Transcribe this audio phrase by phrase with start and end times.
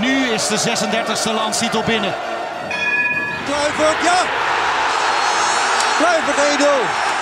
[0.00, 2.14] nu is de 36e landstitel binnen.
[3.44, 4.18] Kluivert, ja!
[5.98, 7.12] Kluivert 1-0.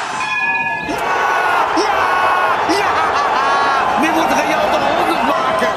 [4.01, 5.69] Nu moet Real de 100 maken.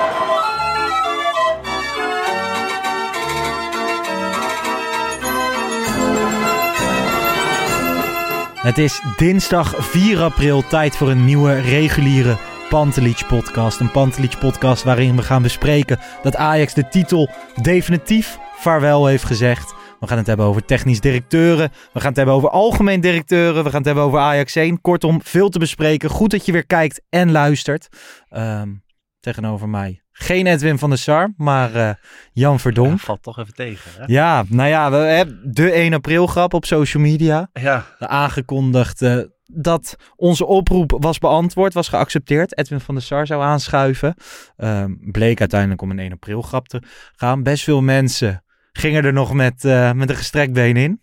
[8.61, 12.37] Het is dinsdag 4 april, tijd voor een nieuwe reguliere
[12.69, 13.79] Pantelich podcast.
[13.79, 17.29] Een Pantelich podcast waarin we gaan bespreken dat Ajax de titel
[17.61, 19.73] definitief vaarwel heeft gezegd.
[19.99, 21.71] We gaan het hebben over technisch directeuren.
[21.93, 23.63] We gaan het hebben over algemeen directeuren.
[23.63, 24.81] We gaan het hebben over Ajax 1.
[24.81, 26.09] Kortom, veel te bespreken.
[26.09, 27.87] Goed dat je weer kijkt en luistert.
[28.29, 28.73] Ehm,
[29.19, 31.89] tegenover mij geen Edwin van der Sar, maar eh,
[32.33, 32.99] Jan Verdonk.
[32.99, 33.91] valt toch even tegen.
[33.97, 34.03] Hè?
[34.07, 37.49] Ja, nou ja, we hebben de 1 april grap op social media.
[37.53, 42.57] Ja, Aangekondigd eh, dat onze oproep was beantwoord, was geaccepteerd.
[42.57, 44.13] Edwin van der Sar zou aanschuiven.
[44.57, 46.81] Ehm, bleek uiteindelijk om een 1 april grap te
[47.15, 47.43] gaan.
[47.43, 51.01] Best veel mensen gingen er nog met, eh, met een gestrekt been in.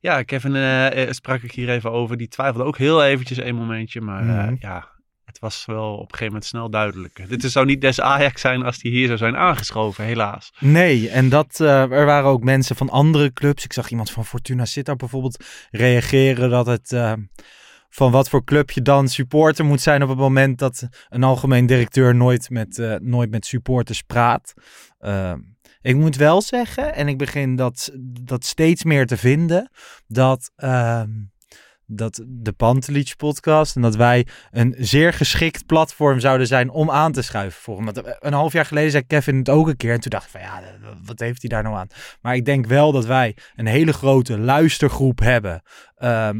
[0.00, 2.16] ja Kevin sprak ik hier even over.
[2.16, 4.00] Die twijfelde ook heel eventjes een momentje.
[4.00, 4.54] Maar Mhm.
[4.58, 4.88] ja,
[5.30, 7.28] het was wel op een gegeven moment snel duidelijk.
[7.28, 10.52] Dit zou niet des Ajax zijn als die hier zou zijn aangeschoven, helaas.
[10.58, 13.64] Nee, en dat, eh, er waren ook mensen van andere clubs.
[13.64, 16.92] Ik zag iemand van Fortuna Sittard bijvoorbeeld reageren dat het...
[16.92, 17.12] eh,
[17.90, 21.66] van wat voor club je dan supporter moet zijn op het moment dat een algemeen
[21.66, 24.52] directeur nooit met, eh, nooit met supporters praat.
[24.98, 25.38] Ehm,
[25.80, 27.90] ik moet wel zeggen, en ik begin dat,
[28.22, 29.70] dat steeds meer te vinden,
[30.06, 31.08] dat, ehm,
[31.90, 37.12] dat de Pantelich podcast en dat wij een zeer geschikt platform zouden zijn om aan
[37.12, 37.84] te schuiven voor hem.
[37.84, 40.24] Want eh, een half jaar geleden zei Kevin het ook een keer en toen dacht
[40.24, 40.68] ik van ja, eh,
[41.04, 41.88] wat heeft hij daar nou aan?
[42.20, 45.62] Maar ik denk wel dat wij een hele grote luistergroep hebben.
[45.96, 46.38] ehm,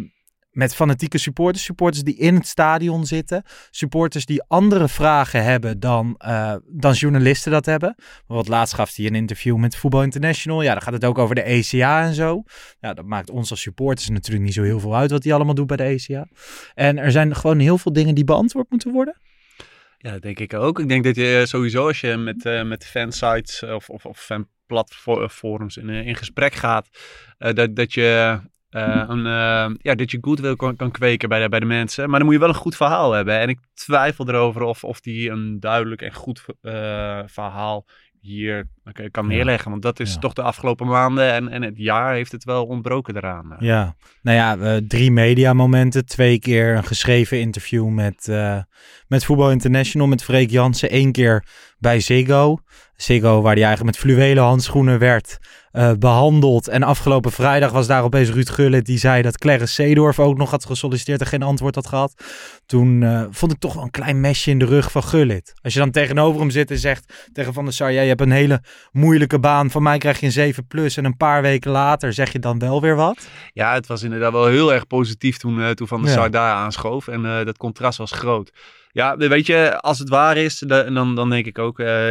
[0.61, 6.15] met fanatieke supporters, supporters die in het stadion zitten, supporters die andere vragen hebben dan,
[6.19, 7.95] eh, dan journalisten dat hebben.
[7.97, 10.63] Bijvoorbeeld laatst gaf hij een interview met Voetbal International.
[10.63, 12.43] Ja, dan gaat het ook over de ECA en zo.
[12.81, 15.55] Ja, dat maakt ons als supporters natuurlijk niet zo heel veel uit wat hij allemaal
[15.55, 16.27] doet bij de ECA.
[16.75, 19.21] En er zijn gewoon heel veel dingen die beantwoord moeten worden.
[19.99, 20.79] Ja, dat denk ik ook.
[20.79, 25.77] Ik denk dat je sowieso als je met, eh met fansites of, of, of fanplatforms
[25.77, 26.89] in, eh, in gesprek gaat,
[27.39, 28.41] eh, dat, dat je...
[28.71, 32.09] eh, een, eh, ja, dat je goodwill kan, kan kweken bij de, bij de mensen.
[32.09, 33.39] Maar dan moet je wel een goed verhaal hebben.
[33.39, 37.87] En ik twijfel erover of, of die een duidelijk en goed eh, verhaal
[38.21, 38.69] hier
[39.11, 39.71] kan neerleggen.
[39.71, 43.17] Want dat is toch de afgelopen maanden en, en het jaar heeft het wel ontbroken
[43.17, 43.57] eraan.
[43.59, 46.07] Ja, nou ja, eh, drie mediamomenten.
[46.07, 48.59] Twee keer een geschreven interview met, eh,
[49.07, 50.95] met Voetbal International, met Freek Jansen.
[50.95, 51.45] Eén keer
[51.79, 52.59] bij Ziggo.
[52.97, 55.39] Ziggo, waar hij eigenlijk met fluwelen handschoenen werd
[55.71, 56.69] eh, behandeld.
[56.69, 60.51] En afgelopen vrijdag was daar opeens Ruud Gullit die zei dat Clarence Seedorf ook nog
[60.51, 62.15] had gesolliciteerd en geen antwoord had gehad.
[62.67, 65.53] Toen eh, vond ik toch wel een klein mesje in de rug van Gullit.
[65.63, 68.21] Als je dan tegenover hem zit en zegt tegen Van der Sar, ja, je hebt
[68.21, 68.63] een hele
[68.93, 69.71] moeilijke baan.
[69.71, 72.59] Van mij krijg je een 7 plus en een paar weken later zeg je dan
[72.59, 73.29] wel weer wat.
[73.53, 76.17] Ja, het was inderdaad wel heel erg positief toen, eh, toen Van der Ja.
[76.17, 77.09] Sar daar aanschoof.
[77.09, 78.53] En eh, dat contrast was groot.
[78.93, 82.09] Ja, weet je, als het waar is, de- dan, dan denk ik ook eh,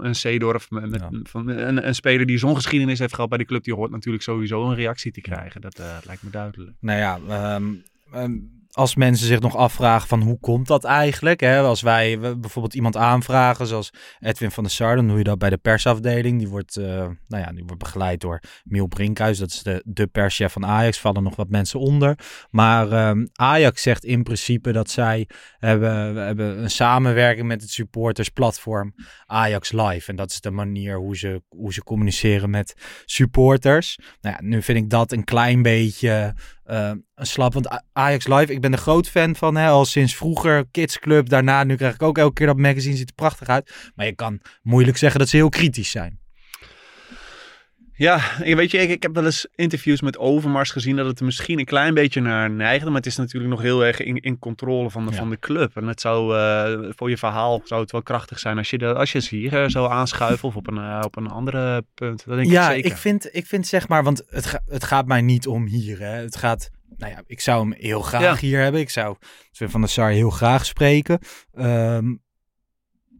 [0.00, 1.20] een Seedorf, met, met- Ja.
[1.22, 4.24] van, een, een speler die zo'n geschiedenis heeft gehad bij de club, die hoort natuurlijk
[4.24, 5.60] sowieso een reactie te krijgen.
[5.60, 6.76] Dat lijkt me duidelijk.
[6.80, 7.64] Nou ja, ehm,
[8.76, 11.40] als mensen zich nog afvragen van hoe komt dat eigenlijk?
[11.40, 11.60] Hè?
[11.60, 15.50] Als wij bijvoorbeeld iemand aanvragen, zoals Edwin van der Sar, dan doe je dat bij
[15.50, 16.38] de persafdeling.
[16.38, 16.84] Die wordt, eh,
[17.28, 19.38] nou ja, die wordt begeleid door Miel Brinkhuis.
[19.38, 20.98] Dat is de, de perschef van Ajax.
[20.98, 22.18] Vallen nog wat mensen onder.
[22.50, 27.70] Maar ehm, Ajax zegt in principe dat zij hebben, we hebben een samenwerking met het
[27.70, 28.94] supportersplatform
[29.26, 30.10] Ajax Live.
[30.10, 32.74] En dat is de manier hoe ze, hoe ze communiceren met
[33.04, 33.98] supporters.
[34.20, 36.34] Nou ja, nu vind ik dat een klein beetje
[36.66, 37.52] eh, een slap.
[37.54, 39.56] Want Ajax Live, ik ben er groot fan van.
[39.56, 41.28] Hè, al sinds vroeger, Kids Club.
[41.28, 42.96] Daarna, nu krijg ik ook elke keer dat magazine.
[42.96, 43.90] Ziet er prachtig uit.
[43.94, 46.20] Maar je kan moeilijk zeggen dat ze heel kritisch zijn.
[47.98, 51.18] Ja, ik weet je, ik, ik heb wel eens interviews met Overmars gezien dat het
[51.18, 52.86] er misschien een klein beetje naar neigde.
[52.86, 55.16] Maar het is natuurlijk nog heel erg in, in controle van de, Ja.
[55.16, 55.76] van de club.
[55.76, 58.94] En het zou, eh, voor je verhaal zou het wel krachtig zijn als je, de,
[58.94, 62.24] als je ze hier eh, zou aanschuiven of op een, eh, op een andere punt.
[62.26, 62.90] Dat denk ja, ik zeker.
[62.90, 65.98] ik vind, ik vind zeg maar, want het, ga- het gaat mij niet om hier.
[65.98, 66.06] Hè.
[66.22, 68.36] Het gaat, nou ja, ik zou hem heel graag Ja.
[68.46, 68.80] hier hebben.
[68.80, 69.16] Ik zou
[69.50, 71.18] Sven van der Sar heel graag spreken.
[71.54, 72.14] Ehm,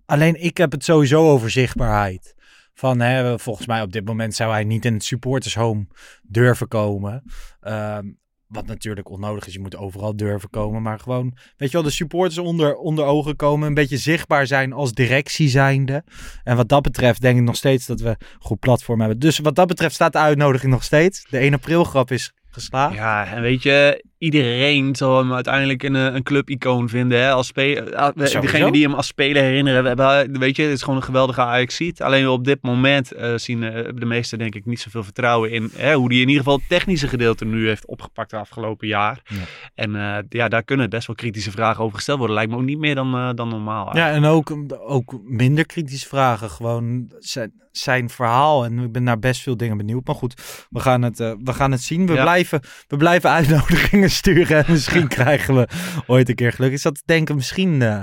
[0.06, 2.34] alleen ik heb het sowieso over zichtbaarheid.
[2.78, 5.86] Van, hè, volgens mij op dit moment zou hij niet in het supportershome
[6.22, 7.22] durven komen.
[7.60, 8.06] Ehm,
[8.46, 9.52] wat natuurlijk onnodig is.
[9.52, 10.82] Je moet overal durven komen.
[10.82, 13.68] Maar gewoon, weet je wel, de supporters onder, onder ogen komen.
[13.68, 16.04] Een beetje zichtbaar zijn als directie zijnde.
[16.44, 19.18] En wat dat betreft denk ik nog steeds dat we een goed platform hebben.
[19.18, 21.26] Dus wat dat betreft staat de uitnodiging nog steeds.
[21.30, 22.94] De 1 april grap is geslaagd.
[22.94, 27.20] Ja, en weet je, iedereen zal hem uiteindelijk een, eh, een clubicoon vinden.
[27.20, 27.30] Hè?
[27.30, 30.82] Als speler, eh, degene die hem als speler herinneren, we hebben, weet je, het is
[30.82, 31.80] gewoon een geweldige ajax.
[32.00, 35.70] Alleen op dit moment uh, zien uh, de meesten denk ik niet zoveel vertrouwen in
[35.76, 39.20] hè, hoe die in ieder geval het technische gedeelte nu heeft opgepakt de afgelopen jaar.
[39.24, 39.36] Ja.
[39.74, 42.36] En uh, ja, daar kunnen best wel kritische vragen over gesteld worden.
[42.36, 43.92] Lijkt me ook niet meer dan, dan normaal.
[43.92, 43.96] Eigenlijk.
[43.96, 46.50] Ja, en ook, ook minder kritische vragen.
[46.50, 48.64] Gewoon zijn, zijn verhaal.
[48.64, 50.06] En ik ben naar best veel dingen benieuwd.
[50.06, 52.06] Maar goed, we gaan het, we gaan het zien.
[52.06, 52.22] We, ja.
[52.22, 54.64] blijven, we blijven uitnodigingen sturen.
[54.64, 55.68] En misschien krijgen we
[56.06, 56.72] ooit een keer geluk.
[56.72, 58.00] Ik zat te denken, misschien, uh,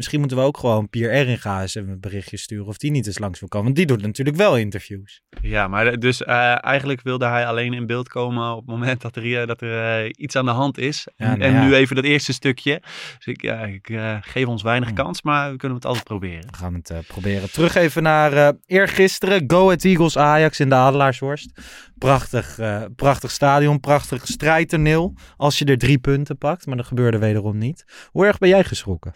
[0.00, 2.66] misschien moeten we ook gewoon Pierre Eringa eens een berichtje sturen.
[2.66, 3.66] Of die niet eens langs wil komen.
[3.66, 5.22] Want die doet natuurlijk wel interviews.
[5.42, 9.16] Ja, maar dus uh, eigenlijk wilde hij alleen in beeld komen op het moment dat
[9.16, 11.06] er, dat er uh, iets aan de hand is.
[11.16, 11.60] Ja, en, nou ja.
[11.60, 12.82] en, nu even dat eerste stukje.
[13.16, 16.46] Dus ik, ja, ik geef ons weinig kans, maar we kunnen het altijd proberen.
[16.50, 17.50] We gaan het proberen.
[17.50, 19.44] Terug even naar eergisteren.
[19.46, 21.60] Go Ahead Eagles Ajax in de Adelaarshorst.
[21.98, 22.58] Prachtig,
[22.96, 25.14] prachtig stadion, prachtig strijdtoneel.
[25.36, 28.08] Als je er drie punten pakt, maar dat gebeurde wederom niet.
[28.10, 29.14] Hoe erg ben jij geschrokken?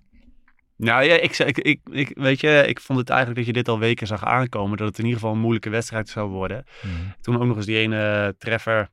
[0.85, 3.69] Nou ja, ik, ik, ik, ik, weet je, ik vond het eigenlijk dat je dit
[3.69, 4.77] al weken zag aankomen.
[4.77, 6.65] Dat het in ieder geval een moeilijke wedstrijd zou worden.
[6.83, 7.15] Mm.
[7.21, 8.89] Toen ook nog eens die ene treffer,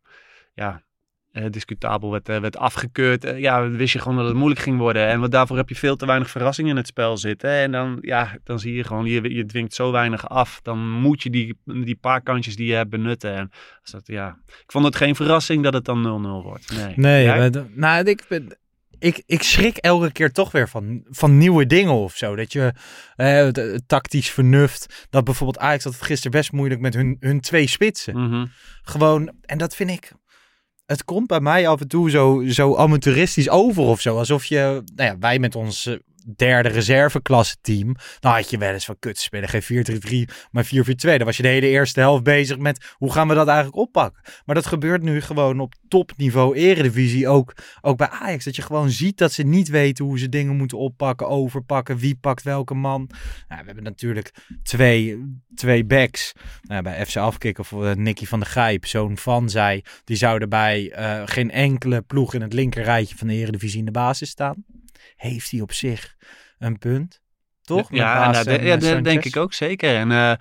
[0.53, 0.83] ja,
[1.33, 3.33] uh, discutabel werd, uh, werd afgekeurd.
[3.38, 5.07] Ja, wist je gewoon dat het moeilijk ging worden.
[5.07, 7.49] En wat daarvoor heb je veel te weinig verrassing in het spel zitten.
[7.49, 10.59] En dan, ja, dan zie je gewoon, je, je dwingt zo weinig af.
[10.61, 13.35] Dan moet je die, die paar kantjes die je hebt benutten.
[13.35, 13.51] En
[13.91, 16.71] dat, ja, ik vond het geen verrassing dat het dan 0-0 wordt.
[16.75, 17.27] Nee, nee
[17.75, 18.57] nou, ik ben,
[19.01, 22.36] ik, ik schrik elke keer toch weer van, van nieuwe dingen of zo.
[22.36, 22.74] Dat je
[23.15, 23.48] eh,
[23.88, 25.07] tactisch vernuft.
[25.09, 28.18] Dat bijvoorbeeld Ajax had gisteren best moeilijk met hun, hun twee spitsen.
[28.18, 28.51] Mm -hmm.
[28.81, 30.12] Gewoon, en dat vind ik
[30.86, 34.18] het komt bij mij af en toe zo, zo amateuristisch over of zo.
[34.18, 35.95] Alsof je, nou ja, wij met ons eh,
[36.35, 37.95] derde reserveklasse team.
[38.19, 40.69] Dan had je wel eens van kut spelen geen 4-3-3, maar 4-4-2.
[40.97, 44.21] Dan was je de hele eerste helft bezig met hoe gaan we dat eigenlijk oppakken.
[44.45, 47.27] Maar dat gebeurt nu gewoon op topniveau eredivisie.
[47.27, 48.45] Ook, ook bij Ajax.
[48.45, 51.97] Dat je gewoon ziet dat ze niet weten hoe ze dingen moeten oppakken, overpakken.
[51.97, 53.09] Wie pakt welke man.
[53.47, 54.31] Nou, we hebben natuurlijk
[54.63, 56.33] twee, twee backs.
[56.62, 59.83] Nou, bij FC Afkikken of uh, Nicky van der Gijp, zoon van zij.
[60.03, 63.91] Die zouden bij uh, geen enkele ploeg in het linkerrijtje van de eredivisie in de
[63.91, 64.65] basis staan
[65.15, 66.15] heeft hij op zich
[66.59, 67.21] een punt.
[67.62, 67.88] Toch?
[67.92, 69.95] Ja, nou, de, ja dat denk ik ook zeker.
[69.95, 70.33] En uh,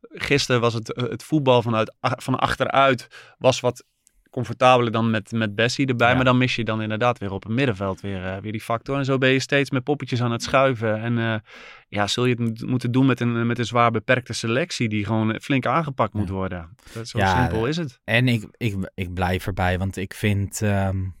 [0.00, 3.84] gisteren was het, het voetbal vanuit, van achteruit was wat
[4.30, 6.08] comfortabeler dan met, met Bessie erbij.
[6.08, 6.14] Ja.
[6.14, 8.98] Maar dan mis je dan inderdaad weer op het middenveld weer, uh, weer die factor.
[8.98, 11.00] En zo ben je steeds met poppetjes aan het schuiven.
[11.00, 11.34] En uh,
[11.88, 15.40] ja, zul je het moeten doen met een, met een zwaar beperkte selectie die gewoon
[15.40, 16.76] flink aangepakt moet worden.
[16.92, 18.00] Dat, zo ja, simpel is het.
[18.04, 20.60] En ik, ik, ik blijf erbij, want ik vind...
[20.60, 21.20] Um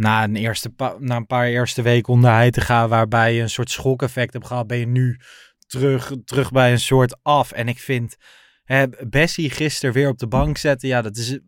[0.00, 3.50] na een, eerste na een paar eerste weken onder hij te gaan, waarbij je een
[3.50, 5.18] soort schokeffect hebt gehad, ben je nu
[5.66, 7.52] terug, terug bij een soort af.
[7.52, 8.16] En ik vind
[8.64, 11.38] hè, Bessie gisteren weer op de bank zetten, ja, dat is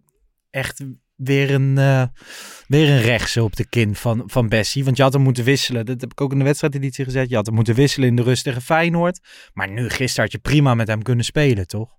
[0.51, 0.85] echt
[1.17, 2.05] weer een, uh,
[2.67, 4.85] weer een rechtse op de kin van, van Bessie.
[4.85, 5.87] Want je had hem moeten wisselen.
[5.87, 7.29] Dat heb ik ook in de wedstrijdeditie gezet.
[7.29, 9.21] Je had hem moeten wisselen in de rust tegen Feyenoord.
[9.53, 11.91] Maar nu, gisteren had je prima met hem kunnen spelen, toch?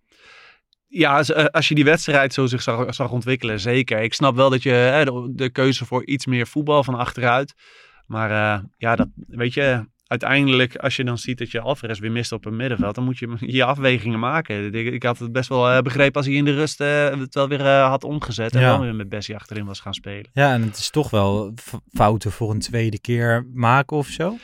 [0.96, 4.02] Ja, eh, als je die wedstrijd zo zich zag, zag ontwikkelen, zeker.
[4.02, 7.54] Ik snap wel dat je de, de, keuze voor iets meer voetbal van achteruit.
[8.06, 12.12] Maar uh, ja, dat weet je, uiteindelijk, als je dan ziet dat je Alvarez weer
[12.12, 14.74] mist op een middenveld, dan moet je je afwegingen maken.
[14.74, 17.48] Ik, ik had het best wel uh, begrepen als hij in de rust het wel
[17.48, 18.70] weer had omgezet en ja.
[18.70, 20.30] dan weer met Bessie achterin was gaan spelen.
[20.34, 21.54] Ja, en het is toch wel
[21.92, 24.38] fouten voor een tweede keer maken of zo.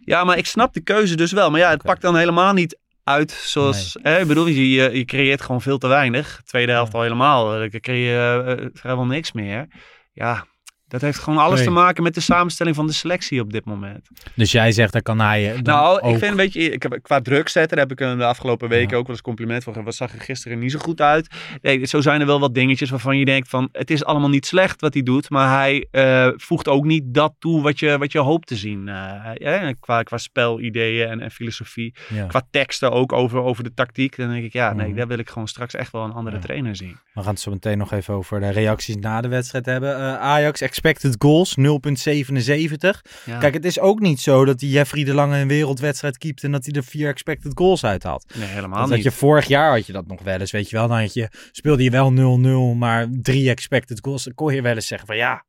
[0.00, 1.50] Ja, maar ik snap de keuze dus wel.
[1.50, 1.90] Maar ja, het okay.
[1.90, 3.98] pakt dan helemaal niet uit zoals...
[4.02, 4.20] Nee.
[4.20, 6.40] ik bedoel, je, je creëert gewoon veel te weinig.
[6.44, 6.98] Tweede helft ja.
[6.98, 7.48] al helemaal.
[7.50, 9.66] Dan creëer je uh, vrijwel niks meer.
[10.12, 10.46] Ja,
[10.88, 11.68] dat heeft gewoon alles nee.
[11.68, 14.08] te maken met de samenstelling van de selectie op dit moment.
[14.34, 15.60] Dus jij zegt, daar kan hij.
[15.62, 16.12] Nou, ook...
[16.12, 18.90] ik vind, weet je, ik heb, qua druk zetten, daar heb ik de afgelopen weken
[18.90, 18.96] ja.
[18.96, 19.82] ook wel eens compliment voor.
[19.82, 21.34] Wat zag er gisteren niet zo goed uit?
[21.62, 24.46] Nee, zo zijn er wel wat dingetjes waarvan je denkt van, het is allemaal niet
[24.46, 28.12] slecht wat hij doet, maar hij uh, voegt ook niet dat toe wat je, wat
[28.12, 28.86] je hoopt te zien.
[28.86, 31.94] Uh, ja, qua, qua spelideeën en, en filosofie.
[32.08, 32.26] Ja.
[32.26, 34.16] Qua teksten ook over, over de tactiek.
[34.16, 34.96] Dan denk ik, ja, nee, mm.
[34.96, 36.96] daar wil ik gewoon straks echt wel een andere trainer zien.
[37.12, 39.98] We gaan het zo meteen nog even over de reacties na de wedstrijd hebben.
[39.98, 41.62] Uh, Ajax expected goals 0,77.
[43.24, 43.38] Ja.
[43.38, 46.52] Kijk, het is ook niet zo dat die Jeffrey de Lange een wereldwedstrijd keept en
[46.52, 48.34] dat hij er vier expected goals uit had.
[48.34, 49.04] Nee, helemaal dat niet.
[49.04, 50.88] Dat je vorig jaar had je dat nog wel eens, weet je wel.
[50.88, 54.24] Dan had je, speelde je wel 0-0, maar drie expected goals.
[54.24, 55.44] Dan kon je wel eens zeggen van ja,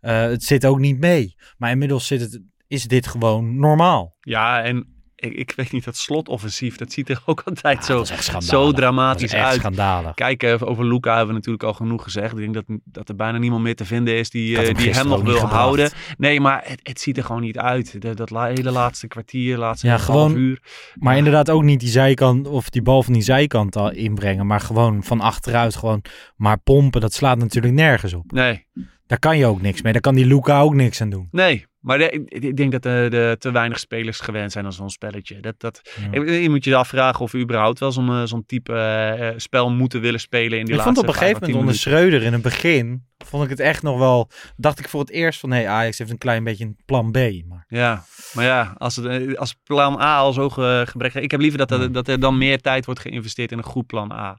[0.00, 1.36] uh, het zit ook niet mee.
[1.56, 4.16] Maar inmiddels zit het, is dit gewoon normaal.
[4.20, 8.42] Ja, en ik, ik weet niet, dat slotoffensief, dat ziet er ook altijd zo, schandalig.
[8.48, 9.54] zo Dat dramatisch uit.
[9.60, 10.14] schandalig.
[10.14, 12.32] Kijk, eh, over Luca hebben we natuurlijk al genoeg gezegd.
[12.32, 14.90] Ik denk dat, dat er bijna niemand meer te vinden is die, eh, hem die
[14.90, 15.52] hem nog wil gebracht.
[15.54, 15.90] houden.
[16.18, 18.02] Nee, maar het, het ziet er gewoon niet uit.
[18.02, 20.62] De- dat hele laatste kwartier, laatste Ja, half gewoon- uur.
[20.94, 24.46] Maar inderdaad ook niet die zijkant of die bal van die zijkant al inbrengen.
[24.46, 26.02] Maar gewoon van achteruit gewoon
[26.36, 27.00] maar pompen.
[27.00, 28.32] Dat slaat natuurlijk nergens op.
[28.32, 28.66] Nee,
[29.06, 29.92] Daar kan je ook niks mee.
[29.92, 31.28] Daar kan die Luca ook niks aan doen.
[31.30, 31.66] nee.
[31.78, 34.90] Maar de- ik, ik denk dat de, de te weinig spelers gewend zijn aan zo'n
[34.90, 35.40] spelletje.
[35.40, 35.80] Dat, dat,
[36.12, 36.20] Ja.
[36.24, 39.34] je, je moet je afvragen of we überhaupt wel zo'n eh, zo'n type eh, eh,
[39.36, 42.22] spel moeten willen spelen in die Ik vond laatste op een gegeven moment onder Schreuder
[42.22, 45.48] in het begin, vond ik het echt nog wel, dacht ik voor het eerst van,
[45.48, 47.16] nee, Ajax heeft een klein beetje een plan B.
[47.48, 48.04] Maar Ja,
[48.34, 51.14] maar ja, als, het, eh, als plan A al zo ge, gebrek...
[51.14, 53.86] Ik heb liever dat er, dat er dan meer tijd wordt geïnvesteerd in een goed
[53.86, 54.36] plan A.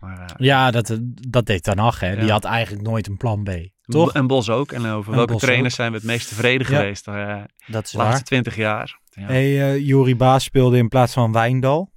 [0.00, 0.98] Maar, eh, ja, dat,
[1.28, 2.16] dat deed Ten Hag, hè.
[2.16, 3.50] Die had eigenlijk nooit een plan B.
[3.82, 4.12] Toch?
[4.12, 4.72] En Bos ook.
[4.72, 5.80] En over En welke Bos trainers ook.
[5.80, 6.76] zijn we het meest tevreden Ja.
[6.78, 7.14] geweest eh,
[7.66, 8.22] de laatste waar.
[8.22, 9.00] twintig jaar?
[9.10, 9.26] Ja.
[9.26, 11.90] Hey, eh Jori Baas speelde in plaats van Wijndal.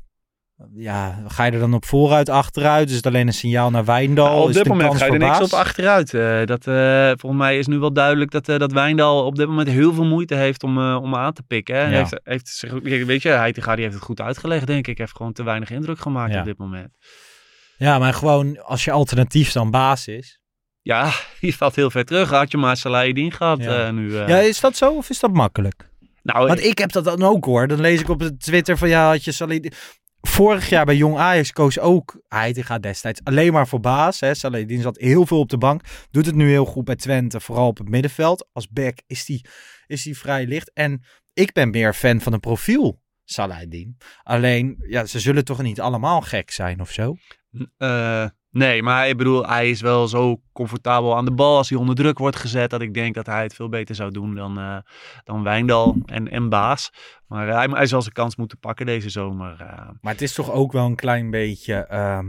[0.75, 2.89] Ja, ga je er dan op vooruit, achteruit?
[2.89, 4.25] Is het alleen een signaal naar Wijndal?
[4.25, 6.13] Nou, op dit moment ga je er niks op achteruit.
[6.13, 6.63] Eh, dat,
[7.20, 10.36] volgens mij is nu wel duidelijk dat, dat Wijndal op dit moment heel veel moeite
[10.36, 11.75] heeft om, om aan te pikken.
[11.75, 11.82] Hè.
[11.84, 11.89] Ja.
[11.98, 14.98] Heeft, heeft zich, weet je, Heitinga die heeft het goed uitgelegd, denk ik.
[14.98, 16.39] Heeft gewoon te weinig indruk gemaakt Ja.
[16.39, 16.89] op dit moment.
[17.77, 20.39] Ja, maar gewoon als je alternatief dan Baas is.
[20.86, 22.30] Ja, je valt heel ver terug.
[22.30, 23.86] Had je maar Salahidin gehad Ja.
[23.88, 24.18] eh, nu.
[24.18, 24.27] eh.
[24.27, 25.89] Ja, is dat zo of is dat makkelijk?
[26.24, 27.68] nou, Want ik heb dat dan ook hoor.
[27.68, 29.72] Dan lees ik op Twitter van ja, had je Salih...
[30.22, 34.20] Vorig jaar bij Jong Ajax koos ook Heitinga destijds alleen maar voor baas.
[34.20, 34.34] Hè.
[34.34, 35.82] Salih zat heel veel op de bank.
[36.12, 38.48] Doet het nu heel goed bij Twente, vooral op het middenveld.
[38.54, 39.46] Als back is die,
[39.88, 40.72] is die vrij licht.
[40.74, 43.98] En ik ben meer fan van een profiel Salahidin.
[44.24, 47.15] Alleen, ja, ze zullen toch niet allemaal gek zijn of zo?
[47.77, 48.25] Eh,
[48.56, 51.96] nee, maar ik bedoel, hij is wel zo comfortabel aan de bal als hij onder
[51.96, 52.70] druk wordt gezet.
[52.70, 54.78] Dat ik denk dat hij het veel beter zou doen dan, eh,
[55.24, 56.92] dan Wijndal en, en Baas.
[57.28, 59.56] Maar eh, hij, hij zal zijn kans moeten pakken deze zomer.
[59.60, 59.90] eh.
[60.02, 61.76] Maar het is toch ook wel een klein beetje...
[61.76, 62.26] ehm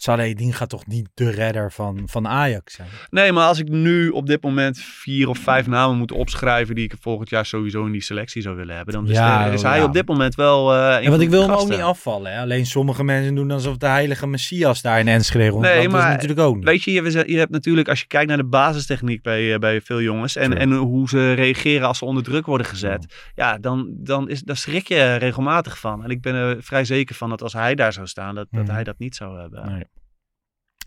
[0.00, 2.88] Salahidin gaat toch niet de redder van, van Ajax zijn?
[3.10, 6.84] Nee, maar als ik nu op dit moment vier of vijf namen moet opschrijven die
[6.84, 9.78] ik volgend jaar sowieso in die selectie zou willen hebben, dan is, Ja, is hij
[9.78, 9.84] ja.
[9.84, 10.74] op dit moment wel.
[10.74, 12.32] een Ja, want ik wil hem ook niet afvallen.
[12.32, 12.40] Hè?
[12.40, 15.74] Alleen sommige mensen doen alsof de heilige Messias daar in Enschede rondloopt.
[15.74, 16.64] Nee, dat maar is natuurlijk ook niet.
[16.64, 19.80] Weet je, je, je hebt natuurlijk, als je kijkt naar de basistechniek bij, eh, bij
[19.80, 23.88] veel jongens en, en hoe ze reageren als ze onder druk worden gezet, ja, dan,
[23.92, 26.04] dan is, daar schrik je regelmatig van.
[26.04, 28.62] En ik ben er vrij zeker van dat als hij daar zou staan, dat, dat
[28.64, 28.72] Mhm.
[28.72, 29.72] hij dat niet zou hebben.
[29.72, 29.84] Nee.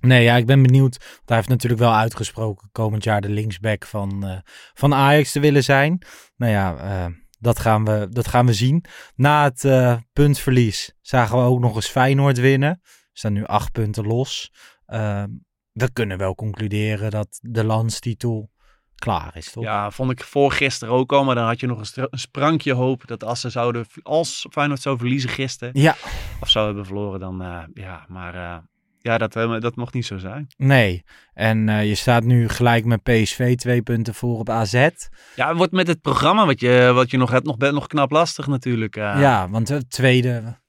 [0.01, 0.97] Nee, ja, ik ben benieuwd.
[0.97, 4.37] Want hij heeft natuurlijk wel uitgesproken komend jaar de linksback van, eh,
[4.73, 6.05] van Ajax te willen zijn.
[6.35, 8.85] Nou ja, eh, dat, gaan we, dat gaan we zien.
[9.15, 12.69] Na het eh, puntverlies zagen we ook nog eens Feyenoord winnen.
[12.69, 14.51] Er staan nu acht punten los.
[14.85, 15.23] Eh,
[15.71, 18.49] we kunnen wel concluderen dat de landstitel
[18.95, 19.63] klaar is, toch?
[19.63, 22.73] Ja, vond ik voor gisteren ook al, maar dan had je nog een, een sprankje
[22.73, 25.95] hoop dat als ze zouden, als Feyenoord zou verliezen gisteren, Ja,
[26.39, 28.63] of zou hebben verloren, dan ja, maar
[29.01, 30.47] ja, dat, eh, dat mocht niet zo zijn.
[30.57, 31.03] nee.
[31.33, 34.73] En eh, je staat nu gelijk met PSV twee punten voor op AZ.
[35.35, 38.11] Ja, het wordt met het programma wat je, wat je nog hebt nog, nog knap
[38.11, 38.95] lastig natuurlijk.
[38.95, 39.15] eh.
[39.19, 40.59] Ja, want het tweede.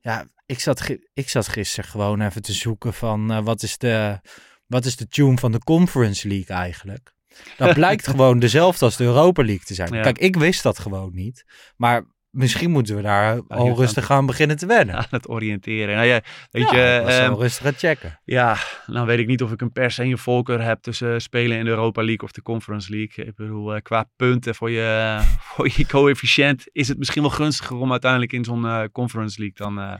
[0.00, 4.20] Ja, ik zat, ik zat gisteren gewoon even te zoeken van wat, is de,
[4.66, 7.12] wat is de tune van de Conference League eigenlijk?
[7.56, 9.94] Dat blijkt gewoon dezelfde als de Europa League te zijn.
[9.94, 10.02] Ja.
[10.02, 11.44] Kijk, ik wist dat gewoon niet.
[11.76, 12.04] Maar
[12.38, 14.94] misschien moeten we daar je al rustig aan beginnen te wennen.
[14.98, 15.94] aan het oriënteren.
[15.94, 18.20] Nou ja, weet Ja, je, ehm, rustig gaan checken.
[18.24, 21.58] ja, nou weet ik niet of ik een per se een voorkeur heb tussen spelen
[21.58, 23.24] in de Europa League of de Conference League.
[23.26, 25.18] Ik bedoel, eh, qua punten voor je,
[25.54, 29.56] voor je coëfficiënt is het misschien wel gunstiger om uiteindelijk in zo'n eh, Conference League
[29.56, 29.94] dan eh,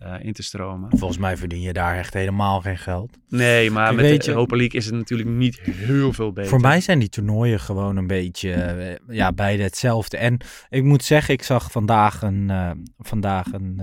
[0.00, 0.98] eh, in te stromen.
[0.98, 3.18] Volgens mij verdien je daar echt helemaal geen geld.
[3.28, 6.50] Nee, maar met weet de Europa League is het natuurlijk niet heel veel beter.
[6.50, 10.16] Voor mij zijn die toernooien gewoon een beetje eh, ja, beide hetzelfde.
[10.16, 13.82] En ik moet zeggen, ik zag vandaag een, eh, vandaag een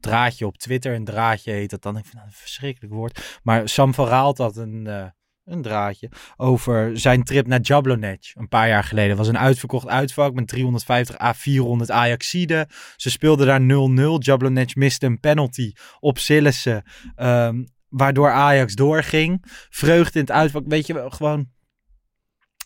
[0.00, 0.94] draadje op Twitter.
[0.94, 1.96] Een draadje heet dat dan.
[1.96, 3.40] Ik vind dat een verschrikkelijk woord.
[3.42, 5.12] Maar Sam van Raalt had een,
[5.44, 9.08] een draadje over zijn trip naar Jablonec een paar jaar geleden.
[9.08, 12.68] Het was een uitverkocht uitvak met 350 à 400 Ajaxiden.
[12.96, 14.18] Ze speelden daar 0-0.
[14.18, 16.82] Jablonec miste een penalty op Sillissen.
[17.14, 19.44] ehm, waardoor Ajax doorging.
[19.70, 20.62] Vreugde in het uitvak.
[20.66, 21.50] Weet je wel, gewoon...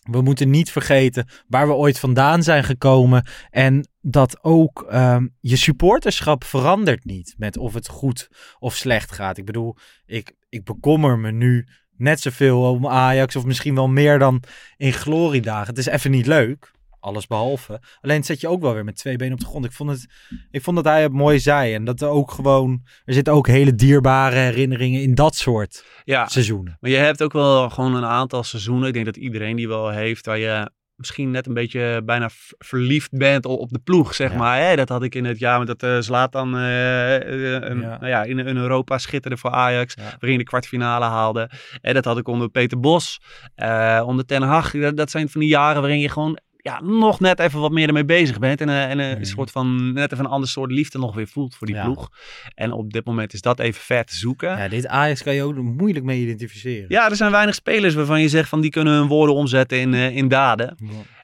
[0.01, 3.27] We moeten niet vergeten waar we ooit vandaan zijn gekomen.
[3.49, 8.29] En dat ook ehm, je supporterschap verandert niet met of het goed
[8.59, 9.37] of slecht gaat.
[9.37, 11.67] Ik bedoel, ik, ik bekommer me nu
[11.97, 14.43] net zoveel om Ajax of misschien wel meer dan
[14.77, 15.67] in gloriedagen.
[15.67, 17.81] Het is even niet leuk, alles behalve.
[18.01, 19.65] Alleen zet je ook wel weer met twee benen op de grond.
[19.65, 20.07] Ik vond, het,
[20.51, 22.81] ik vond dat hij het mooi zei en dat er ook gewoon...
[23.05, 26.77] Er zitten ook hele dierbare herinneringen in dat soort ja, seizoenen.
[26.79, 28.87] Maar je hebt ook wel gewoon een aantal seizoenen.
[28.87, 30.25] Ik denk dat iedereen die wel heeft.
[30.25, 34.37] Waar je misschien net een beetje bijna v- verliefd bent op de ploeg, zeg Ja.
[34.37, 34.59] maar.
[34.61, 34.75] Hè?
[34.75, 37.87] Dat had ik in het jaar met dat eh Zlatan eh, eh, een- Ja.
[37.97, 40.15] Nou ja, in, in Europa schitterde voor Ajax, Ja.
[40.19, 41.49] waarin de kwartfinale haalde.
[41.81, 43.19] En dat had ik onder Peter Bos,
[43.55, 44.71] eh, onder Ten Hag.
[44.71, 47.87] Dat, dat zijn van die jaren waarin je gewoon ja, nog net even wat meer
[47.87, 48.61] ermee bezig bent.
[48.61, 49.19] En, eh, en eh, Mhm.
[49.19, 51.83] een soort van, net even een ander soort liefde nog weer voelt voor die Ja.
[51.83, 52.09] ploeg.
[52.55, 54.49] En op dit moment is dat even ver te zoeken.
[54.57, 56.85] Ja, dit Ajax kan je ook moeilijk mee identificeren.
[56.87, 59.93] Ja, er zijn weinig spelers waarvan je zegt van die kunnen hun woorden omzetten in,
[59.93, 60.75] eh, in daden.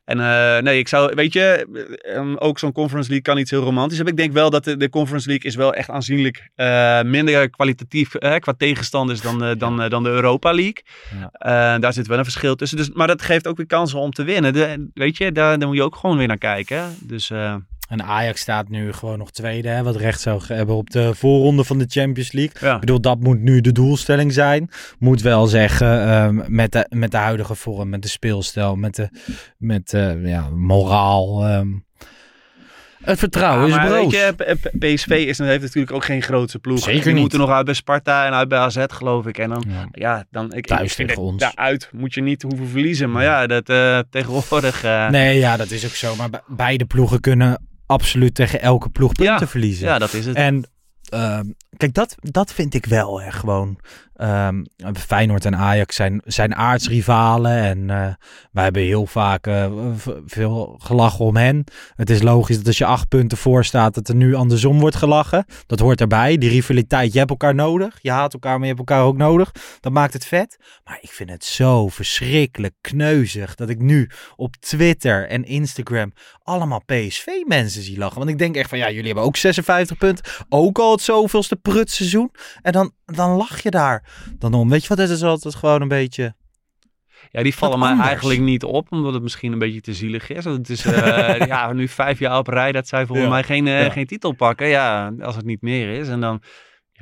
[0.05, 1.67] En eh, nee, ik zou, weet je,
[2.01, 4.13] eh, um, ook zo'n Conference League kan iets heel romantisch hebben.
[4.15, 8.15] Ik denk wel dat de, de Conference League is wel echt aanzienlijk eh, minder kwalitatief
[8.15, 10.83] eh, qua tegenstanders dan, dan, dan de Europa League.
[11.39, 11.79] Ja.
[11.79, 12.77] Daar zit wel een verschil tussen.
[12.77, 14.53] Dus, maar dat geeft ook weer kansen om te winnen.
[14.53, 16.98] De, weet je, daar, daar moet je ook gewoon weer naar kijken.
[17.00, 17.31] Dus
[17.93, 21.63] En Ajax staat nu gewoon nog tweede, hè, wat recht zou hebben op de voorronde
[21.63, 22.53] van de Champions League.
[22.62, 22.73] ja.
[22.73, 24.69] Ik bedoel, dat moet nu de doelstelling zijn.
[25.00, 29.09] Moet wel zeggen, ehm, met, de, met de huidige vorm, met de speelstijl, met de
[29.57, 31.45] met, eh, ja, moraal.
[31.47, 31.67] ehm.
[33.03, 34.13] het vertrouwen Ja, is broos.
[34.13, 34.33] je,
[34.79, 36.79] PSV is, heeft natuurlijk ook geen grootste ploeg.
[36.79, 39.38] Zeker Die moeten nog uit bij Sparta en uit bij AZ, geloof ik.
[39.38, 39.88] En dan, Ja.
[39.91, 41.39] ja, dan ik, Thuis ik tegen het- ons.
[41.41, 43.12] Daaruit moet je niet hoeven verliezen.
[43.12, 44.83] Maar ja, dat eh, tegenwoordig...
[44.83, 46.15] eh, Nee, ja, dat is ook zo.
[46.15, 49.47] Maar be- beide ploegen kunnen absoluut tegen elke ploeg punten Ja.
[49.47, 49.87] verliezen.
[49.87, 50.35] Ja, dat is het.
[50.35, 50.69] En
[51.09, 51.45] ehm,
[51.77, 53.77] kijk, dat, dat vind ik wel hè, gewoon.
[54.15, 57.58] Ehm, Feyenoord en Ajax zijn, zijn aardsrivalen.
[57.58, 58.13] En eh,
[58.51, 59.72] wij hebben heel vaak eh,
[60.25, 61.63] veel gelachen om hen.
[61.96, 64.96] Het is logisch dat als je acht punten voor staat, dat er nu andersom wordt
[64.96, 65.46] gelachen.
[65.67, 66.38] Dat hoort erbij.
[66.38, 68.00] Die rivaliteit, je hebt elkaar nodig.
[68.01, 69.51] Je haat elkaar, maar je hebt elkaar ook nodig.
[69.79, 70.58] Dat maakt het vet.
[70.84, 76.84] Maar ik vind het zo verschrikkelijk kneuzig dat ik nu op Twitter en Instagram allemaal
[76.86, 78.17] PSV-mensen zie lachen.
[78.17, 80.25] Want ik denk echt van, ja, jullie hebben ook 56 punten.
[80.50, 82.32] Ook al het zoveelste prutseizoen.
[82.62, 84.02] En dan, dan lach je daar
[84.39, 84.69] dan om.
[84.69, 86.36] Weet je wat, het is altijd gewoon een beetje...
[87.31, 88.07] Ja, die vallen mij anders.
[88.07, 90.43] eigenlijk niet op, omdat het misschien een beetje te zielig is.
[90.43, 93.33] Want Het is eh, ja, nu vijf jaar op rij dat zij volgens Ja.
[93.33, 93.89] mij geen, eh, Ja.
[93.89, 94.67] geen titel pakken.
[94.67, 96.07] Ja, als het niet meer is.
[96.07, 96.41] En dan,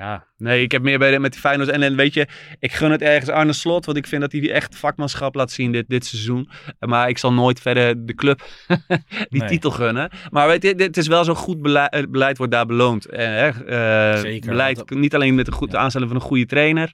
[0.01, 1.69] ja, nee, ik heb meer bij de, met die Feyenoord.
[1.69, 2.27] En, en weet je,
[2.59, 5.51] ik gun het ergens Arne Slot, want ik vind dat hij die echt vakmanschap laat
[5.51, 6.49] zien dit, dit seizoen.
[6.79, 8.41] Maar ik zal nooit verder de club
[9.29, 9.49] die Nee.
[9.49, 10.11] titel gunnen.
[10.29, 13.05] Maar weet je, het is wel zo goed beleid, eh, beleid wordt daar beloond.
[13.05, 16.91] Eh, eh, Zeker, Beleid, niet alleen met de goed aanstellen van een goede trainer,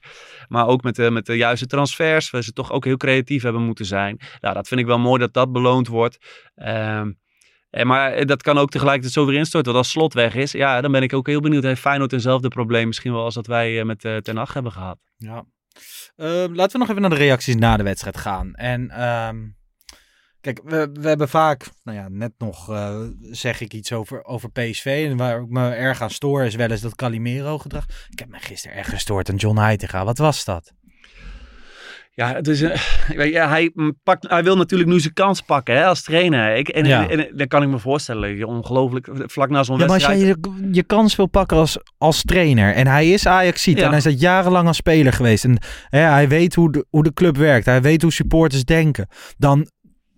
[0.48, 2.30] maar ook met de, met de juiste transfers.
[2.30, 4.18] Waar ze toch ook heel creatief hebben moeten zijn.
[4.40, 6.18] Nou, dat vind ik wel mooi dat dat beloond wordt.
[6.54, 7.10] Ehm,
[7.70, 9.72] en maar dat kan ook tegelijkertijd zo weer instorten.
[9.72, 11.62] Want als slot weg is, ja, dan ben ik ook heel benieuwd.
[11.62, 14.72] Heeft Feyenoord eenzelfde probleem misschien wel als dat wij eh, met eh, Ten Hag hebben
[14.72, 14.98] gehad?
[15.16, 15.44] Ja.
[16.16, 18.54] Ehm, laten we nog even naar de reacties na de wedstrijd gaan.
[18.54, 19.36] En ehm,
[20.40, 24.50] kijk, we, we hebben vaak, nou ja, net nog eh, zeg ik iets over, over
[24.50, 25.06] PSV.
[25.10, 27.84] En waar ik me erg aan stoor is wel eens dat Calimero gedrag.
[28.08, 30.04] Ik heb me gisteren erg gestoord aan John Heitinga.
[30.04, 30.72] Wat was dat?
[32.18, 32.58] Ja, het is,
[33.08, 36.56] je, hij, pakt, hij wil natuurlijk nu zijn kans pakken hè, als trainer.
[36.56, 37.08] Ik, en, Ja.
[37.08, 40.06] en, en dan kan ik me voorstellen, je ongelooflijk, vlak na zo'n Ja, maar als
[40.06, 40.36] wedstrijd.
[40.42, 42.74] jij je, je kans wil pakken als, als trainer.
[42.74, 43.74] En hij is ajax Ja.
[43.76, 45.44] en hij is dat jarenlang als speler geweest.
[45.44, 47.66] En hè, hij weet hoe de, hoe de club werkt.
[47.66, 49.08] Hij weet hoe supporters denken.
[49.36, 49.66] Dan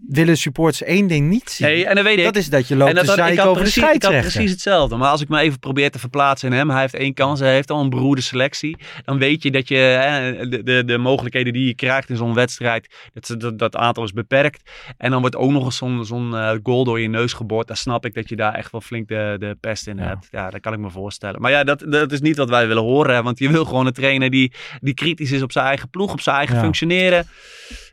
[0.08, 1.66] willen supporters één ding niet zien.
[1.68, 2.24] Nee, en dan weet ik.
[2.24, 3.90] dat is dat je loopt En dat te had, ik, over de precies, ik had
[3.90, 4.30] scheidsrechter.
[4.32, 4.96] precies hetzelfde.
[4.96, 6.70] Maar als ik me even probeer te verplaatsen in hem.
[6.70, 7.40] Hij heeft één kans.
[7.40, 8.76] Hij heeft al een beroerde selectie.
[9.04, 12.34] Dan weet je dat je hè, de, de, de mogelijkheden die je krijgt in zo'n
[12.34, 12.94] wedstrijd.
[13.12, 14.70] Dat, dat, dat aantal is beperkt.
[14.96, 17.66] En dan wordt ook nog eens zo'n zo'n eh, goal door je neus geboord.
[17.66, 20.02] Dan snap ik dat je daar echt wel flink de, de pest in Ja.
[20.02, 20.28] hebt.
[20.30, 21.40] Ja, dat kan ik me voorstellen.
[21.40, 23.24] Maar ja, dat, dat is niet wat wij willen horen.
[23.24, 26.12] Want je wil gewoon een trainer die, die kritisch is op zijn eigen ploeg.
[26.12, 26.62] Op zijn eigen Ja.
[26.62, 27.26] functioneren.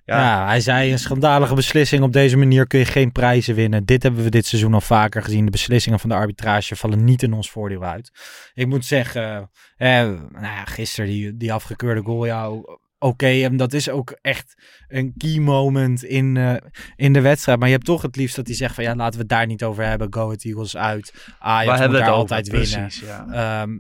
[0.08, 0.20] Ja.
[0.20, 0.46] Ja.
[0.46, 2.04] hij zei een schandalige beslissing.
[2.04, 3.86] Op deze manier kun je geen prijzen winnen.
[3.86, 5.46] Dit hebben we dit seizoen al vaker gezien.
[5.46, 8.12] De beslissingen van de arbitrage vallen niet in ons voordeel uit.
[8.54, 12.52] Ik moet zeggen, eh, nou ja, gisteren die, die afgekeurde goal, ja,
[13.00, 13.28] oké.
[13.28, 14.54] en dat is ook echt
[14.88, 16.56] een key moment in, eh,
[16.96, 17.60] in de wedstrijd.
[17.60, 19.48] Maar je hebt toch het liefst dat hij zegt van ja, laten we het daar
[19.48, 20.14] niet over hebben.
[20.14, 21.14] Go Ahead Eagles uit.
[21.40, 22.90] Ajax Waar moet hebben we daar het altijd winnen.
[23.06, 23.62] Ja.
[23.62, 23.78] Ehm,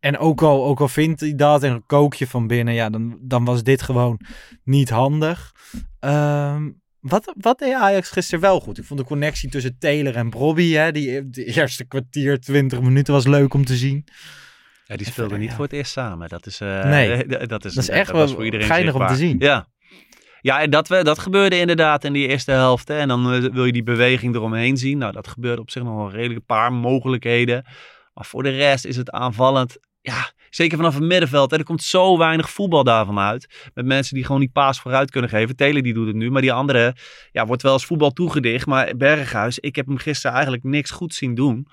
[0.00, 3.18] en ook al, ook al vindt hij dat en een kookje van binnen, ja, dan,
[3.20, 4.20] dan was dit gewoon
[4.64, 5.54] niet handig.
[5.98, 8.78] Ehm, wat, wat deed Ajax gisteren wel goed?
[8.78, 13.14] Ik vond de connectie tussen Taylor en Bobby, hè, die de eerste kwartier, 20 minuten
[13.14, 14.04] was leuk om te zien.
[14.84, 15.54] Ja, die En speelden niet ja.
[15.54, 16.28] voor het eerst samen.
[16.28, 17.26] Dat is, eh, Nee.
[17.46, 19.36] dat is, Dat is echt wel voor iedereen geinig om te zien.
[19.38, 19.68] Ja.
[20.40, 22.88] Ja, en dat, we, dat gebeurde inderdaad in die eerste helft.
[22.88, 22.98] Hè.
[22.98, 24.98] En dan eh, wil je die beweging eromheen zien.
[24.98, 27.64] Nou, dat gebeurde op zich nog wel een redelijk paar mogelijkheden.
[28.14, 29.78] Maar voor de rest is het aanvallend.
[30.02, 31.52] Ja, zeker vanaf het middenveld.
[31.52, 33.70] Er komt zo weinig voetbal daarvan uit.
[33.74, 35.56] Met mensen die gewoon die paas vooruit kunnen geven.
[35.56, 36.30] Taylor die doet het nu.
[36.30, 36.94] Maar die andere
[37.32, 38.66] ja, wordt wel als voetbal toegedicht.
[38.66, 41.66] Maar Berghuis, ik heb hem gisteren eigenlijk niks goed zien doen.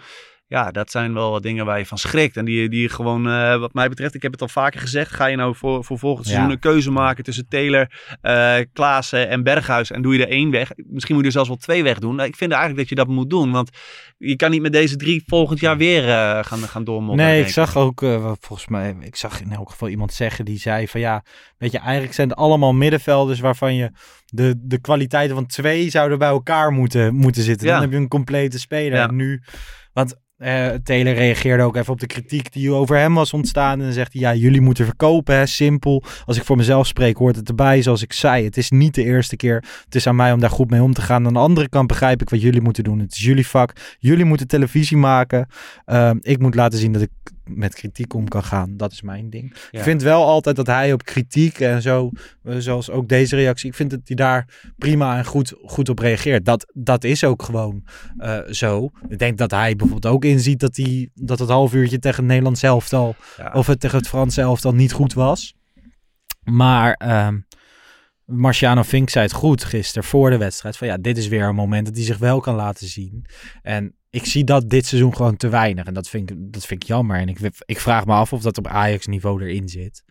[0.49, 2.38] Ja, dat zijn wel dingen waar je van schrikt.
[2.38, 5.12] En die, die gewoon, eh, wat mij betreft, ik heb het al vaker gezegd.
[5.12, 6.31] Ga je nou voor, voor volgend Ja.
[6.31, 9.91] seizoen een keuze maken tussen Taylor, eh Klaassen en Berghuis.
[9.91, 10.71] En doe je er één weg.
[10.75, 12.15] Misschien moet je er zelfs wel twee weg doen.
[12.15, 13.51] Nou, ik vind eigenlijk dat je dat moet doen.
[13.51, 13.69] Want
[14.17, 17.31] je kan niet met deze drie volgend jaar weer eh, gaan, gaan doormodderen.
[17.31, 17.99] Nee, ik zag ook,
[18.39, 21.23] volgens mij, ik zag in elk geval iemand zeggen die zei van ja,
[21.57, 23.91] weet je, eigenlijk zijn het allemaal middenvelders waarvan je
[24.25, 27.67] de, de kwaliteiten van twee zouden bij elkaar moeten, moeten zitten.
[27.67, 27.73] Ja.
[27.73, 28.97] Dan heb je een complete speler.
[28.97, 29.07] Ja.
[29.07, 29.41] En nu,
[29.93, 33.82] want eh Taylor reageerde ook even op de kritiek die over hem was ontstaan.
[33.82, 36.04] En zegt hij, ja, jullie moeten verkopen, simpel.
[36.26, 37.82] Als ik voor mezelf spreek, hoort het erbij.
[37.82, 39.63] Zoals ik zei, het is niet de eerste keer.
[39.86, 41.26] Het is aan mij om daar goed mee om te gaan.
[41.26, 43.00] Aan de andere kant begrijp ik wat jullie moeten doen.
[43.00, 43.73] Het is jullie vak.
[44.00, 45.47] Jullie moeten televisie maken.
[45.86, 47.10] Ehm, ik moet laten zien dat ik
[47.47, 48.77] met kritiek om kan gaan.
[48.77, 49.55] Dat is mijn ding.
[49.71, 49.77] Ja.
[49.77, 52.10] Ik vind wel altijd dat hij op kritiek en zo,
[52.43, 55.99] eh, zoals ook deze reactie, ik vind dat hij daar prima en goed, goed op
[55.99, 56.45] reageert.
[56.45, 57.83] Dat, dat is ook gewoon
[58.17, 58.89] eh, zo.
[59.07, 62.27] Ik denk dat hij bijvoorbeeld ook inziet dat, hij, dat het half uurtje tegen het
[62.27, 63.51] Nederlands elftal Ja.
[63.53, 65.55] of het tegen het Franse elftal niet goed was.
[66.43, 67.38] Maar ehm
[68.27, 70.77] Marciano Fink zei het goed gisteren voor de wedstrijd.
[70.77, 73.25] Van ja, dit is weer een moment dat hij zich wel kan laten zien.
[73.62, 75.86] En ik zie dat dit seizoen gewoon te weinig.
[75.86, 77.19] En dat vind ik, dat vind ik jammer.
[77.19, 80.03] En ik, ik vraag me af of dat op Ajax-niveau erin zit.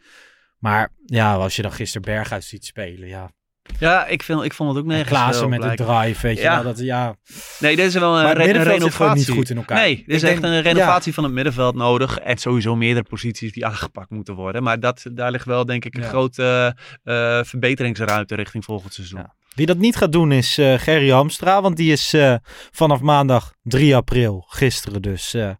[0.58, 3.30] Maar ja, als je dan gisteren Berghuis ziet spelen, ja.
[3.78, 6.42] Ja, ik, vind, ik vond het ook En nergens Klaassen met de drive, weet je
[6.42, 6.54] Ja.
[6.54, 6.62] wel.
[6.62, 7.16] Dat, ja.
[7.58, 9.16] Nee, dit is wel een, re- een renovatie.
[9.18, 9.78] niet goed in elkaar.
[9.78, 12.18] Nee, er is Ik echt denk- een renovatie van het middenveld nodig.
[12.18, 14.62] En sowieso meerdere posities die aangepakt moeten worden.
[14.62, 16.08] Maar dat, daar ligt wel denk ik een Ja.
[16.08, 19.26] grote eh, verbeteringsruimte richting volgend seizoen.
[19.54, 21.62] Wie dat niet gaat doen is eh Gerry Hamstra.
[21.62, 22.34] Want die is eh,
[22.70, 25.50] vanaf maandag 3 april, gisteren dus, eh,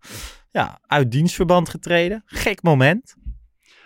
[0.50, 2.22] ja, uit dienstverband getreden.
[2.26, 3.14] Gek moment.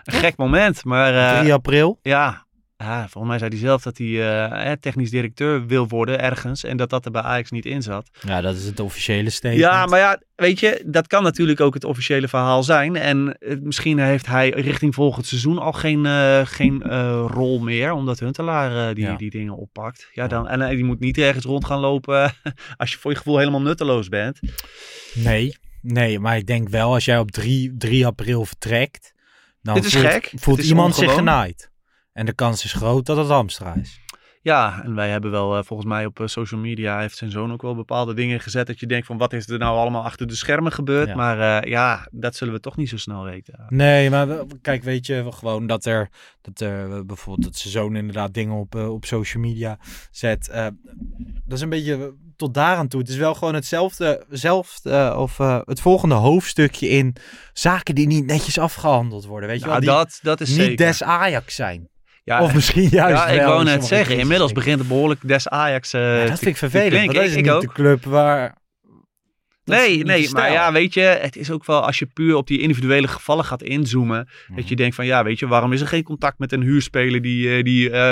[0.04, 1.98] Een gek moment, maar eh, 3 april.
[2.02, 2.46] ja,
[2.82, 6.64] ja, volgens mij zei hij zelf dat hij eh, technisch directeur wil worden ergens.
[6.64, 8.10] En dat dat er bij Ajax niet in zat.
[8.26, 9.60] Ja, dat is het officiële statement.
[9.62, 12.96] Ja, maar ja, weet je, dat kan natuurlijk ook het officiële verhaal zijn.
[12.96, 16.82] En eh, misschien heeft hij richting volgend seizoen al geen, eh, geen
[17.26, 19.16] rol meer, omdat Huntelaar die, Ja.
[19.16, 20.08] die dingen oppakt.
[20.12, 22.32] Ja, dan, en die moet niet ergens rond gaan lopen
[22.76, 24.38] als je voor je gevoel helemaal nutteloos bent.
[25.14, 29.12] Nee, nee, maar ik denk wel als jij op 3, 3 april vertrekt,
[29.62, 30.32] dan Dit is voelt, gek.
[30.36, 31.68] voelt is iemand zich genaaid.
[32.12, 34.00] En de kans is groot dat het Hamstra is.
[34.42, 37.52] Ja, en wij hebben wel eh, volgens mij op eh, social media heeft zijn zoon
[37.52, 40.26] ook wel bepaalde dingen gezet dat je denkt van wat is er nou allemaal achter
[40.26, 41.08] de schermen gebeurd.
[41.08, 41.14] Ja.
[41.14, 43.64] Maar eh, ja, dat zullen we toch niet zo snel weten.
[43.68, 44.28] Nee, maar
[44.62, 46.08] kijk, weet je, gewoon dat er,
[46.40, 49.78] dat er bijvoorbeeld dat zijn zoon inderdaad dingen op, op social media
[50.10, 50.46] zet.
[51.44, 53.00] dat is een beetje tot daaraan toe.
[53.00, 57.16] Het is wel gewoon hetzelfde, zelfde, eh, of het volgende hoofdstukje in
[57.52, 59.48] zaken die niet netjes afgehandeld worden.
[59.48, 60.76] Weet je Ja, wel, die dat, dat is niet zeker.
[60.76, 61.88] des Ajax zijn.
[62.30, 65.48] Ja, of misschien juist ja, ik wou in net zeggen, inmiddels begint het behoorlijk des
[65.48, 67.60] Ajax eh, Ja, dat vind ik vervelend, want dat is Ik niet ook.
[67.60, 68.54] de club waar...
[69.64, 72.46] dat Nee, nee, maar ja, weet je, het is ook wel als je puur op
[72.46, 74.56] die individuele gevallen gaat inzoomen, Mhm.
[74.56, 77.22] dat je denkt van ja, weet je, waarom is er geen contact met een huurspeler
[77.22, 78.10] die, eh, die eh,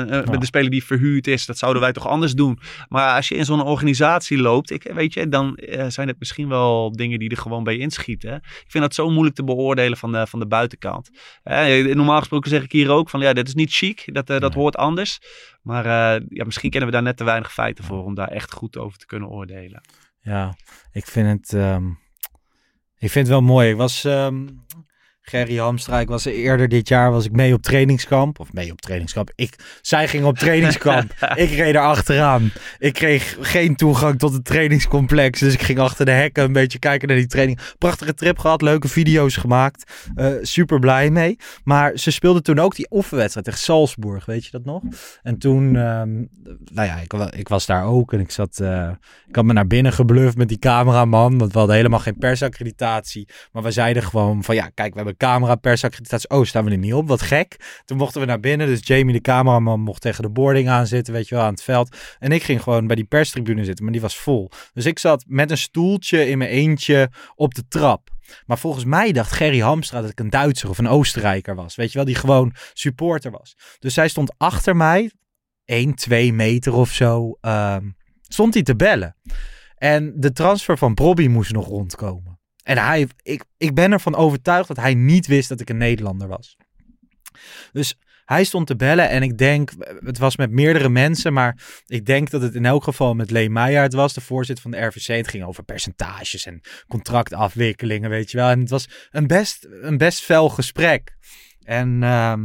[0.00, 1.46] eh, met de speler die verhuurd is?
[1.46, 2.58] Dat zouden wij toch anders doen?
[2.88, 5.58] Maar als je in zo'n organisatie loopt, ik, weet je, dan
[5.88, 8.34] zijn het misschien wel dingen die er gewoon bij inschieten.
[8.34, 11.10] Ik vind dat zo moeilijk te beoordelen van de, van de buitenkant.
[11.94, 14.76] Normaal gesproken zeg ik hier ook van ja, dit is niet chic, dat, dat hoort
[14.76, 15.18] anders.
[15.62, 15.84] Maar
[16.28, 18.98] ja, misschien kennen we daar net te weinig feiten voor om daar echt goed over
[18.98, 19.80] te kunnen oordelen.
[20.28, 20.56] Ja,
[20.92, 21.88] ik vind het, ehm,
[22.98, 23.70] ik vind het wel mooi.
[23.70, 24.46] Ik was, ehm
[25.28, 28.40] Gerry Hamstra, ik was eerder dit jaar was ik mee op trainingskamp.
[28.40, 29.30] Of mee op trainingskamp.
[29.34, 31.12] Ik, zij ging op trainingskamp.
[31.34, 32.52] ik reed er achteraan.
[32.78, 35.40] Ik kreeg geen toegang tot het trainingscomplex.
[35.40, 37.58] Dus ik ging achter de hekken een beetje kijken naar die training.
[37.78, 39.92] Prachtige trip gehad, leuke video's gemaakt.
[40.14, 41.36] Eh, super blij mee.
[41.64, 44.82] Maar ze speelde toen ook die oefenwedstrijd tegen Salzburg, weet je dat nog?
[45.22, 46.14] En toen, ehm,
[46.72, 48.90] nou ja, ik, ik was daar ook en ik zat, eh,
[49.28, 53.28] ik had me naar binnen gebluft met die cameraman, want we hadden helemaal geen persaccreditatie.
[53.52, 56.30] Maar we zeiden gewoon van, ja, kijk, we hebben camera, persaccreditatie.
[56.30, 57.08] Oh, staan we er niet op?
[57.08, 57.80] Wat gek.
[57.84, 61.12] Toen mochten we naar binnen, dus Jamie, de cameraman, mocht tegen de boarding aan zitten,
[61.12, 61.96] weet je wel, aan het veld.
[62.18, 64.50] En ik ging gewoon bij die perstribune zitten, maar die was vol.
[64.72, 68.10] Dus ik zat met een stoeltje in mijn eentje op de trap.
[68.46, 71.74] Maar volgens mij dacht Gerry Hamstra dat ik een Duitser of een Oostenrijker was.
[71.74, 73.56] Weet je wel, die gewoon supporter was.
[73.78, 75.10] Dus zij stond achter mij,
[75.64, 77.90] 1, 2 meter of zo, ehm,
[78.22, 79.16] stond hij te bellen.
[79.74, 82.37] En de transfer van Bobby moest nog rondkomen.
[82.68, 86.28] En hij, ik, ik ben ervan overtuigd dat hij niet wist dat ik een Nederlander
[86.28, 86.56] was.
[87.72, 89.70] Dus hij stond te bellen en ik denk,
[90.04, 93.50] het was met meerdere mensen, maar ik denk dat het in elk geval met Lee
[93.50, 95.06] Meijer was, de voorzitter van de RVC.
[95.06, 98.48] Het ging over percentages en contractafwikkelingen, weet je wel.
[98.48, 101.16] En het was een best, een best fel gesprek.
[101.62, 102.42] En ehm,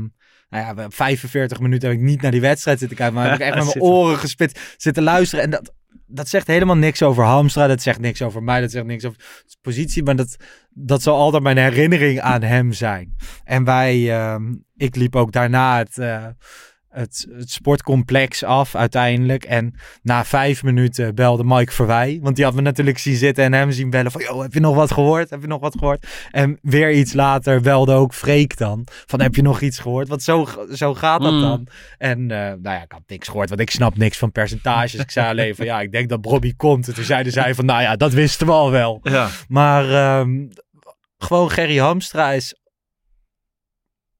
[0.49, 3.39] nou ja, we- 45 minuten heb ik niet naar die wedstrijd zitten kijken, maar heb
[3.39, 5.43] ik echt met mijn oren gespit zitten luisteren.
[5.43, 5.73] En dat,
[6.07, 7.67] dat zegt helemaal niks over Hamstra.
[7.67, 8.61] Dat zegt niks over mij.
[8.61, 10.03] Dat zegt niks over positie.
[10.03, 10.37] Maar dat,
[10.69, 13.15] dat zal altijd mijn herinnering aan hem zijn.
[13.43, 16.27] En wij, ehm, ik liep ook daarna het, eh,
[16.93, 19.43] het, het sportcomplex af uiteindelijk.
[19.43, 22.19] En na vijf minuten belde Mike Verwij.
[22.21, 24.21] Want die had me natuurlijk zien zitten en hem zien bellen van...
[24.21, 25.29] Yo, heb je nog wat gehoord?
[25.29, 26.07] Heb je nog wat gehoord?
[26.31, 28.87] En weer iets later belde ook Freek dan.
[29.05, 30.07] Van, heb je nog iets gehoord?
[30.07, 31.41] Want zo, zo gaat dat Mm.
[31.41, 31.67] dan.
[31.97, 34.95] En eh, nou ja, ik had niks gehoord, want ik snap niks van percentages.
[34.99, 36.87] Ik zei alleen van, ja, ik denk dat Bobby komt.
[36.87, 38.99] En toen zeiden zij van, nou ja, dat wisten we al wel.
[39.03, 39.29] Ja.
[39.47, 40.45] Maar ehm,
[41.17, 42.55] gewoon Gerry Hamstra is...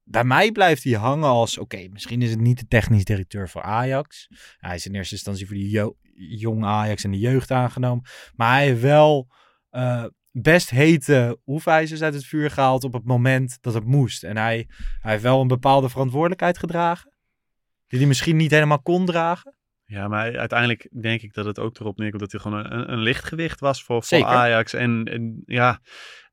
[0.04, 1.58] Bij mij blijft hij hangen als...
[1.58, 4.28] Oké, misschien is het niet de technisch directeur voor Ajax.
[4.56, 8.04] Hij is in eerste instantie voor die jo- jong Ajax en de jeugd aangenomen.
[8.34, 9.28] Maar hij heeft wel
[9.70, 14.24] eh, best hete hoefijzers uit het vuur gehaald op het moment dat het moest.
[14.24, 14.68] En hij,
[15.00, 17.12] hij heeft wel een bepaalde verantwoordelijkheid gedragen.
[17.86, 19.54] Die hij misschien niet helemaal kon dragen.
[19.86, 22.98] Ja, maar uiteindelijk denk ik dat het ook erop neerkomt dat hij gewoon een, een
[22.98, 24.24] lichtgewicht was voor, voor.
[24.24, 24.72] Ajax.
[24.72, 25.80] En, en ja,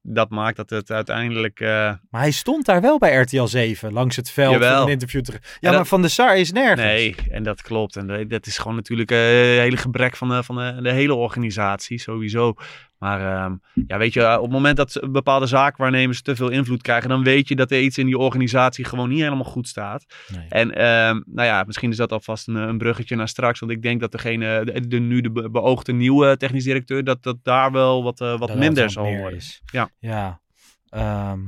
[0.01, 1.59] dat maakt dat het uiteindelijk...
[1.59, 1.67] eh,
[2.09, 4.83] Maar hij stond daar wel bij RTL 7 langs het veld Jawel.
[4.83, 5.21] een interview.
[5.21, 5.39] Te...
[5.59, 6.81] Ja, maar Van der Sar is nergens.
[6.81, 7.95] Nee, en dat klopt.
[7.95, 11.13] En dat- is gewoon natuurlijk eh, een hele gebrek van, de, van de, de hele
[11.13, 12.53] organisatie, sowieso.
[13.01, 13.55] Maar ehm,
[13.87, 17.47] ja, weet je, op het moment dat bepaalde zaakwaarnemers te veel invloed krijgen, dan weet
[17.47, 20.05] je dat er iets in die organisatie gewoon niet helemaal goed staat.
[20.35, 20.45] Nee.
[20.49, 23.59] En ehm, nou ja, misschien is dat alvast een, een bruggetje naar straks.
[23.59, 27.23] Want ik denk dat degene, de, de nu de be- beoogde nieuwe technisch directeur, dat
[27.23, 29.35] dat daar wel wat, eh, wat Dat minder zal worden.
[29.37, 29.61] is.
[29.65, 29.89] Ja.
[29.99, 30.41] Ja,
[30.89, 31.39] ehm,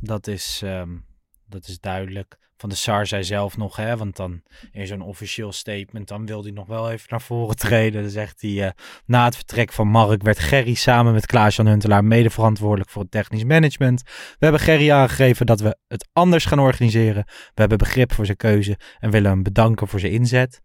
[0.00, 0.62] dat, is,
[1.48, 2.38] dat is duidelijk.
[2.60, 4.42] Van de SAR zei zelf nog, hè, want dan
[4.72, 8.02] in zo'n officieel statement, dan wil hij nog wel even naar voren treden.
[8.02, 8.70] Dan zegt hij, eh,
[9.06, 13.10] na het vertrek van Mark werd Gerry samen met Klaas-Jan Huntelaar mede verantwoordelijk voor het
[13.10, 14.02] technisch management.
[14.02, 17.24] We hebben Gerry aangegeven dat we het anders gaan organiseren.
[17.26, 20.60] We hebben begrip voor zijn keuze en willen hem bedanken voor zijn inzet.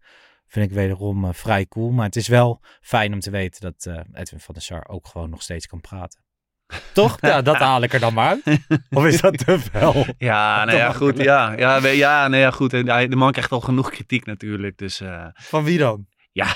[0.46, 3.86] Vind ik wederom eh, vrij cool, maar het is wel fijn om te weten dat
[3.86, 6.25] eh, Edwin van der Sar ook gewoon nog steeds kan praten.
[6.92, 7.16] Toch?
[7.20, 8.58] Ja, dat haal ik er dan maar uit.
[8.90, 10.06] Of is dat te veel?
[10.18, 11.18] Ja, nou ja, goed.
[11.22, 12.70] Ja, ja, ja, nou ja, goed.
[12.70, 14.78] De man krijgt al genoeg kritiek natuurlijk.
[14.78, 16.06] Dus eh, Van wie dan?
[16.32, 16.46] ja.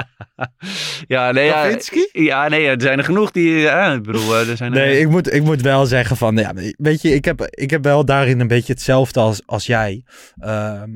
[1.14, 1.76] ja, nee, ja.
[2.12, 3.68] Ja, nee, er zijn er genoeg die.
[3.68, 4.78] eh, ik bedoel, eh, er zijn er.
[4.78, 7.84] Nee, ik moet, ik moet wel zeggen van, ja, weet je, ik heb, ik heb
[7.84, 10.04] wel daarin een beetje hetzelfde als, als jij.
[10.38, 10.90] Ehm,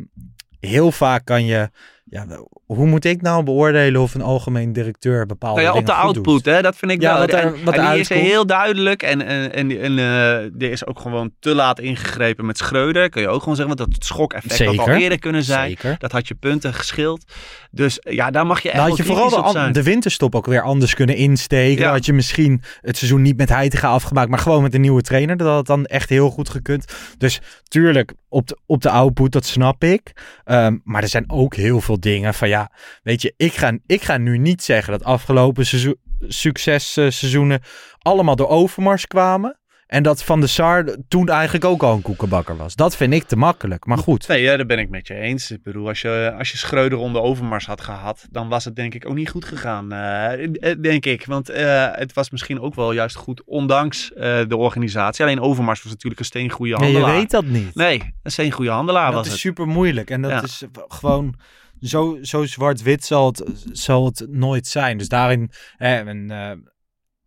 [0.60, 1.70] heel vaak kan je,
[2.10, 2.26] ja,
[2.66, 6.44] hoe moet ik nou beoordelen of een algemeen directeur bepaalde Nou ja, op de output,
[6.44, 7.20] hè, dat vind ik Ja, wel.
[7.20, 9.02] wat er- wat en die is heel duidelijk.
[9.02, 13.08] En, en, en, en eh, er is ook gewoon te laat ingegrepen met Schreuder.
[13.08, 15.68] Kun je ook gewoon zeggen, want dat het schokeffect had al eerder kunnen zijn.
[15.68, 15.96] Zeker.
[15.98, 17.24] Dat had je punten geschild.
[17.70, 20.94] Dus ja, daar mag je echt Dan had je vooral de, winterstop ook weer anders
[20.94, 21.84] kunnen insteken.
[21.84, 21.90] Ja.
[21.90, 25.36] Had je misschien het seizoen niet met Heitinga afgemaakt, maar gewoon met een nieuwe trainer.
[25.36, 26.92] Dat had het dan echt heel goed gekund.
[27.18, 30.12] Dus tuurlijk, op de, op de output, dat snap ik.
[30.44, 32.70] Ehm, maar er zijn ook heel veel dingen van ja,
[33.02, 35.96] weet je, ik ga, ik ga nu niet zeggen dat afgelopen seizoen,
[36.28, 37.60] successeizoenen
[37.98, 39.58] allemaal door Overmars kwamen.
[39.86, 42.74] En dat Van de Sar toen eigenlijk ook al een koekenbakker was.
[42.74, 43.84] Dat vind ik te makkelijk.
[43.86, 44.28] Maar goed.
[44.28, 45.50] Nee, ja, daar ben ik met je eens.
[45.50, 48.94] Ik bedoel, als je, als je Schreuder onder Overmars had gehad, dan was het denk
[48.94, 49.92] ik ook niet goed gegaan.
[49.92, 51.24] eh, eh, denk ik.
[51.26, 54.10] Want eh, het was misschien ook wel juist goed, ondanks
[54.48, 55.24] de organisatie.
[55.24, 57.18] Alleen Overmars was natuurlijk een steengoede Nee, je handelaar.
[57.20, 57.74] weet dat niet.
[57.74, 59.40] Nee, een steengoede handelaar dat was is het.
[59.40, 60.10] super moeilijk.
[60.10, 60.42] En dat Ja.
[60.42, 61.34] is gewoon
[61.80, 64.98] zo, zo zwart-wit zal het, zal het nooit zijn.
[64.98, 66.50] Dus daarin, hè, en, eh,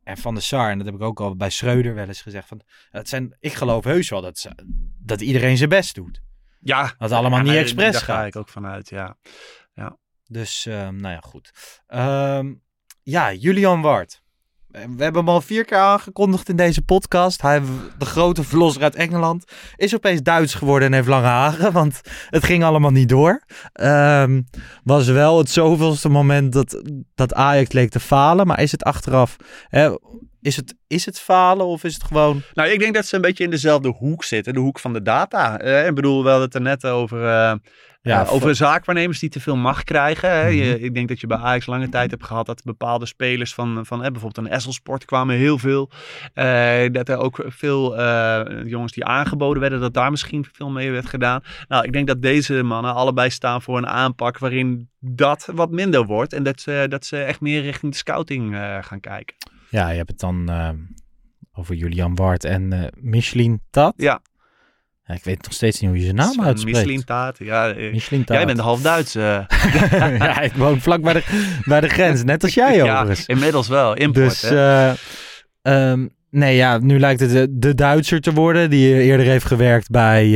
[0.03, 2.47] en Van de Sar, en dat heb ik ook al bij Schreuder wel eens gezegd.
[2.47, 4.51] Van, het zijn, ik geloof heus wel dat, ze,
[4.99, 6.21] dat iedereen zijn best doet.
[6.61, 8.27] Ja, Dat het allemaal ja, niet expres Daar ga gaat.
[8.27, 9.17] ik ook vanuit, ja.
[10.29, 11.51] Dus, ehm, nou ja, goed.
[11.87, 12.53] Ehm,
[13.03, 14.21] ja, Julian Ward.
[14.71, 17.41] We hebben hem al vier keer aangekondigd in deze podcast.
[17.41, 17.61] Hij,
[17.97, 19.43] de grote verlosser uit Engeland,
[19.75, 23.43] is opeens Duits geworden en heeft lange haren, want het ging allemaal niet door.
[23.73, 24.41] Ehm,
[24.83, 26.81] was wel het zoveelste moment dat,
[27.15, 29.35] dat Ajax leek te falen, maar is het achteraf,
[29.67, 29.89] hè,
[30.41, 32.41] is, het, is het falen of is het gewoon...
[32.53, 34.53] Nou, ik denk dat ze een beetje in dezelfde hoek zitten.
[34.53, 35.59] De hoek van de data.
[35.59, 37.17] Eh, ik bedoel, we hadden het er net over...
[37.25, 37.53] eh,
[38.01, 40.29] Ja, eh, over zaakwaarnemers die te veel macht krijgen.
[40.29, 40.47] Hè.
[40.47, 40.83] Je- Mhm.
[40.83, 44.03] ik denk dat je bij Ajax lange tijd hebt gehad dat bepaalde spelers van, van
[44.03, 45.89] eh, bijvoorbeeld een Esselsport kwamen heel veel.
[46.91, 47.95] Dat er ook veel
[48.65, 51.41] jongens die aangeboden werden, dat daar misschien veel mee werd gedaan.
[51.67, 56.05] Nou, ik denk dat deze mannen allebei staan voor een aanpak waarin dat wat minder
[56.05, 56.33] wordt.
[56.33, 59.35] En dat ze, dat ze echt meer richting de scouting gaan kijken.
[59.69, 60.77] Ja, je hebt het dan ehm,
[61.53, 63.93] over Julian Ward en eh Michelin Tat.
[63.97, 64.21] Ja.
[65.03, 66.77] Ja, ik weet nog steeds niet hoe je zijn naam uitspreekt.
[66.77, 67.37] Michelin taart.
[67.37, 68.35] Ja, eh, Michelin Tat.
[68.37, 69.15] jij bent half Duits.
[69.15, 69.43] eh.
[70.19, 71.23] ja, ik woon vlak bij de,
[71.65, 73.25] bij de grens, net als jij ja, overigens.
[73.25, 73.93] inmiddels wel.
[73.95, 74.91] Import, dus, eh,
[75.61, 79.89] ehm, nee ja, nu lijkt het de, de Duitser te worden die eerder heeft gewerkt
[79.89, 80.31] bij,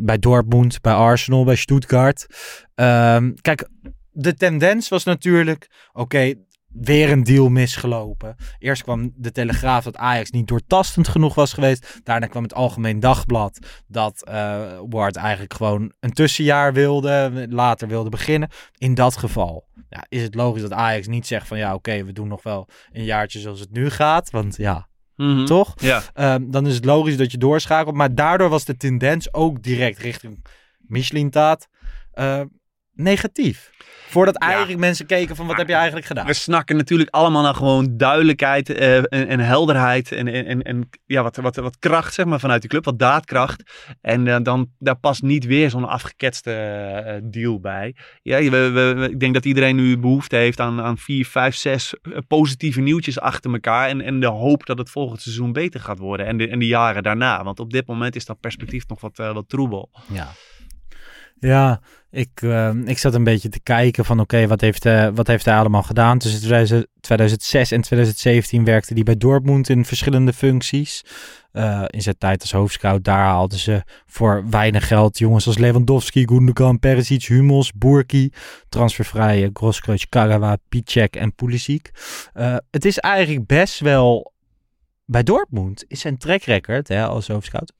[0.00, 2.26] bij Dortmund, bij Arsenal, bij Stuttgart.
[2.74, 3.68] Ehm, kijk,
[4.10, 6.34] de tendens was natuurlijk, oké,
[6.80, 8.36] weer een deal misgelopen.
[8.58, 12.00] Eerst kwam de Telegraaf dat Ajax niet doortastend genoeg was geweest.
[12.04, 18.10] Daarna kwam het Algemeen Dagblad dat eh Ward eigenlijk gewoon een tussenjaar wilde, later wilde
[18.10, 18.48] beginnen.
[18.78, 22.12] In dat geval ja, is het logisch dat Ajax niet zegt van ja, oké, we
[22.12, 24.30] doen nog wel een jaartje zoals het nu gaat.
[24.30, 25.44] Want ja, Mhm.
[25.44, 25.74] toch?
[25.80, 26.02] Ja.
[26.14, 27.94] Ehm, dan is het logisch dat je doorschakelt.
[27.94, 30.44] Maar daardoor was de tendens ook direct richting
[30.78, 31.68] Michelin-taat
[32.12, 32.40] eh,
[32.92, 33.70] negatief.
[34.08, 36.26] Voordat eigenlijk mensen keken van wat heb je eigenlijk gedaan?
[36.26, 41.22] We snakken natuurlijk allemaal naar gewoon duidelijkheid eh, en, en helderheid en, en, en, ja,
[41.22, 43.62] wat, wat, wat kracht zeg maar, vanuit de club, wat daadkracht.
[44.00, 47.94] En eh, dan, daar past niet weer zo'n afgeketste eh, deal bij.
[48.22, 51.54] Ja, we, we, we- ik denk dat iedereen nu behoefte heeft aan, aan vier, vijf,
[51.56, 51.94] zes
[52.28, 53.88] positieve nieuwtjes achter elkaar.
[53.88, 56.66] En, en de hoop dat het volgend seizoen beter gaat worden en de, en de
[56.66, 57.44] jaren daarna.
[57.44, 59.90] Want op dit moment is dat perspectief nog wat, wat troebel.
[60.12, 60.28] Ja.
[61.40, 65.26] Ja, ik, eh, ik zat een beetje te kijken van oké, wat, heeft, eh, wat
[65.26, 66.18] heeft hij allemaal gedaan?
[66.18, 71.04] Tussen 2000 2006 en 2017 werkte hij bij Dortmund in verschillende functies.
[71.52, 76.26] Eh, in zijn tijd als hoofdscout, daar haalden ze voor weinig geld jongens als Lewandowski,
[76.26, 78.32] Gundogan, Perisic, Hummels, Burki,
[78.68, 81.90] transfervrije Grosskreutz, Kagawa, Piszek en Pulisic.
[82.70, 84.32] Het is eigenlijk best wel,
[85.04, 87.72] bij Dortmund is zijn track record hè, als hoofdscout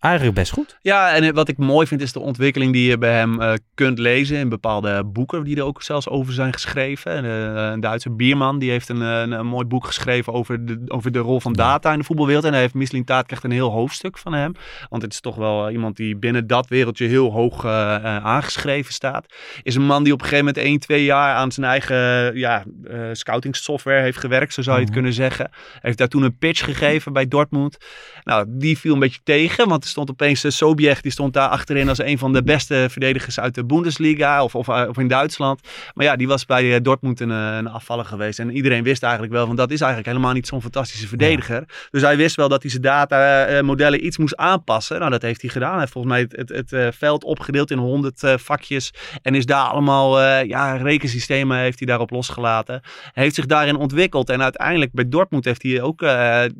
[0.00, 0.78] eigenlijk best goed.
[0.82, 3.52] Ja, en eh, wat ik mooi vind is de ontwikkeling die je bij hem eh,
[3.74, 7.12] kunt lezen in bepaalde boeken die er ook zelfs over zijn geschreven.
[7.12, 10.82] En, eh, een Duitse bierman die heeft een, een, een mooi boek geschreven over de,
[10.86, 12.44] over de rol van data in de voetbalwereld.
[12.44, 14.52] En hij heeft Misling Taat krijgt een heel hoofdstuk van hem.
[14.88, 19.26] Want het is toch wel iemand die binnen dat wereldje heel hoog aangeschreven staat.
[19.62, 22.64] Is een man die op een gegeven moment 1, 2 jaar aan zijn eigen ja,
[23.12, 24.98] scouting software heeft gewerkt, zo zou je het Mhm.
[25.00, 25.48] kunnen zeggen.
[25.50, 27.76] Hij heeft daar toen een pitch gegeven bij Dortmund.
[28.24, 31.88] Nou, die viel een beetje tegen, want stond opeens uh, Sobiech, die stond daar achterin
[31.88, 35.60] als een van de beste verdedigers uit de Bundesliga of, of, of in Duitsland.
[35.94, 38.38] Maar ja, die was bij uh, Dortmund een, een afvaller geweest.
[38.38, 41.64] En iedereen wist eigenlijk wel van dat is eigenlijk helemaal niet zo'n fantastische verdediger.
[41.66, 41.74] Ja.
[41.90, 44.98] Dus hij wist wel dat hij zijn datamodellen iets moest aanpassen.
[44.98, 45.70] Nou, dat heeft hij gedaan.
[45.70, 49.46] Hij heeft volgens mij het, het, het veld opgedeeld in 100 uh, vakjes en is
[49.46, 52.80] daar allemaal, ja, rekensystemen heeft hij daarop losgelaten.
[53.12, 56.00] Hij heeft zich daarin ontwikkeld en uiteindelijk bij Dortmund heeft hij ook,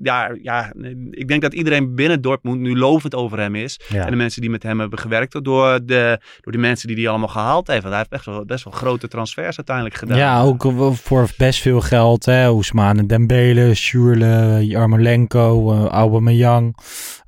[0.02, 0.72] ja, ja,
[1.10, 3.80] ik denk dat iedereen binnen Dortmund nu lovend over hem is.
[3.88, 4.04] Ja.
[4.04, 7.08] En de mensen die met hem hebben gewerkt, door de, door de mensen die hij
[7.08, 7.82] allemaal gehaald heeft.
[7.82, 10.18] Want hij heeft best wel, best wel grote transfers uiteindelijk gedaan.
[10.18, 12.24] Ja, ook voor best veel geld.
[12.24, 12.46] Hè.
[12.46, 16.76] Ousmane Dembele, Schürrle, Jarmolenko, uh, Aubameyang.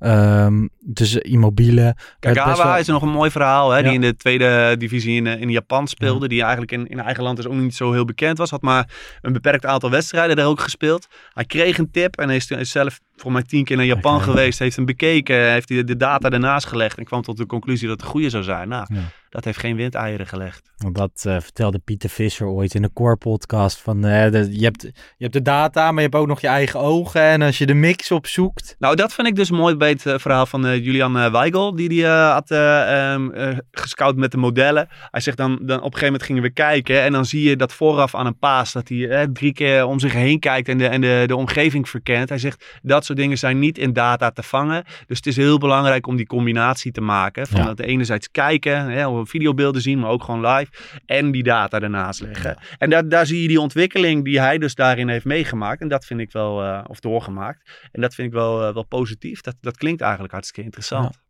[0.00, 1.96] Um, dus Immobile.
[2.20, 2.76] Kagawa wel...
[2.76, 3.70] is nog een mooi verhaal.
[3.70, 3.82] Hè, ja.
[3.82, 6.22] Die in de tweede divisie in, in Japan speelde.
[6.22, 6.28] Ja.
[6.28, 8.50] Die eigenlijk in, in eigen land dus ook niet zo heel bekend was.
[8.50, 8.88] Had maar
[9.20, 11.06] een beperkt aantal wedstrijden daar ook gespeeld.
[11.34, 14.26] Hij kreeg een tip en is, is zelf voor mij tien keer naar Japan okay.
[14.26, 14.58] geweest.
[14.58, 15.52] Heeft hem bekeken.
[15.52, 16.98] Heeft hij de data ernaast gelegd.
[16.98, 18.68] En kwam tot de conclusie dat het goede zou zijn.
[18.68, 19.00] Nou, ja.
[19.32, 20.70] Dat heeft geen windeieren gelegd.
[20.92, 23.80] Dat uh, vertelde Pieter Visser ooit in de Core podcast.
[23.80, 26.46] Van, uh, de, je, hebt, je hebt de data, maar je hebt ook nog je
[26.46, 27.20] eigen ogen.
[27.20, 28.76] En als je de mix opzoekt.
[28.78, 31.74] Nou, dat vind ik dus mooi bij het uh, verhaal van Julian Weigel.
[31.74, 33.32] Die die had um,
[33.70, 34.88] gescout met de modellen.
[35.10, 37.02] Hij zegt dan, dan op een gegeven moment gingen we kijken.
[37.02, 38.72] En dan zie je dat vooraf aan een paas.
[38.72, 42.28] Dat hij drie keer om zich heen kijkt en de, en de, de omgeving verkent.
[42.28, 44.84] Hij zegt dat soort dingen zijn niet in data te vangen.
[45.06, 47.46] Dus het is heel belangrijk om die combinatie te maken.
[47.46, 47.66] Van ja.
[47.66, 50.72] dat enerzijds kijken, hè, videobeelden zien, maar ook gewoon live.
[51.06, 52.56] En die data ernaast leggen.
[52.60, 52.76] Ja.
[52.78, 55.80] En daar, daar zie je die ontwikkeling die hij dus daarin heeft meegemaakt.
[55.80, 57.70] En dat vind ik wel, uh, of doorgemaakt.
[57.92, 59.40] En dat vind ik wel, uh, wel positief.
[59.40, 61.21] Dat, dat klinkt eigenlijk hartstikke interessant.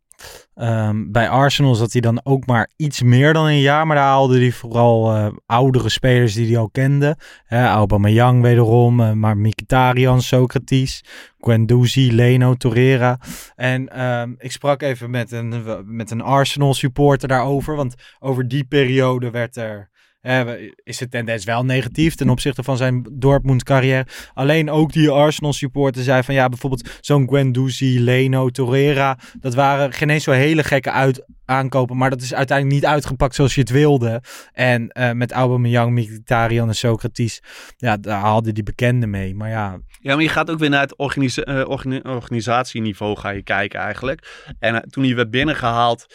[0.55, 3.87] Um, bij Arsenal zat hij dan ook maar iets meer dan een jaar.
[3.87, 7.17] Maar daar haalde hij vooral uh, oudere spelers die hij al kende.
[7.49, 11.03] Uh, Aubameyang wederom, uh, maar Mkhitaryan, Socrates,
[11.39, 13.19] Guendouzi, Leno, Torreira.
[13.55, 17.75] En um, ik sprak even met een, met een Arsenal supporter daarover.
[17.75, 19.91] Want over die periode werd er...
[20.23, 20.51] Uh,
[20.83, 24.07] is de tendens wel negatief ten opzichte van zijn Dortmund carrière.
[24.33, 29.17] Alleen ook die Arsenal supporter zei van ja, bijvoorbeeld zo'n Guendouzi, Leno, Torreira.
[29.39, 33.35] Dat waren geen eens zo hele gekke uit aankopen, maar dat is uiteindelijk niet uitgepakt
[33.35, 34.21] zoals je het wilde.
[34.53, 37.41] En uh, met Aubameyang, Mkhitaryan en Socrates,
[37.77, 39.35] ja, daar haalde die bekenden mee.
[39.35, 39.79] Maar ja...
[39.99, 43.79] Ja, maar je gaat ook weer naar het organisa uh, organi organisatieniveau ga je kijken
[43.79, 44.51] eigenlijk.
[44.59, 46.05] En toen hij werd binnengehaald,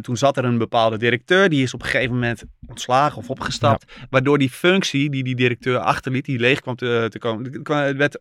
[0.00, 3.84] toen zat er een bepaalde directeur, die is op een gegeven moment ontslagen of opgestapt,
[3.86, 4.06] ja.
[4.10, 7.62] waardoor die functie die die directeur achterliet, die leeg kwam te, te komen,
[7.96, 8.18] werd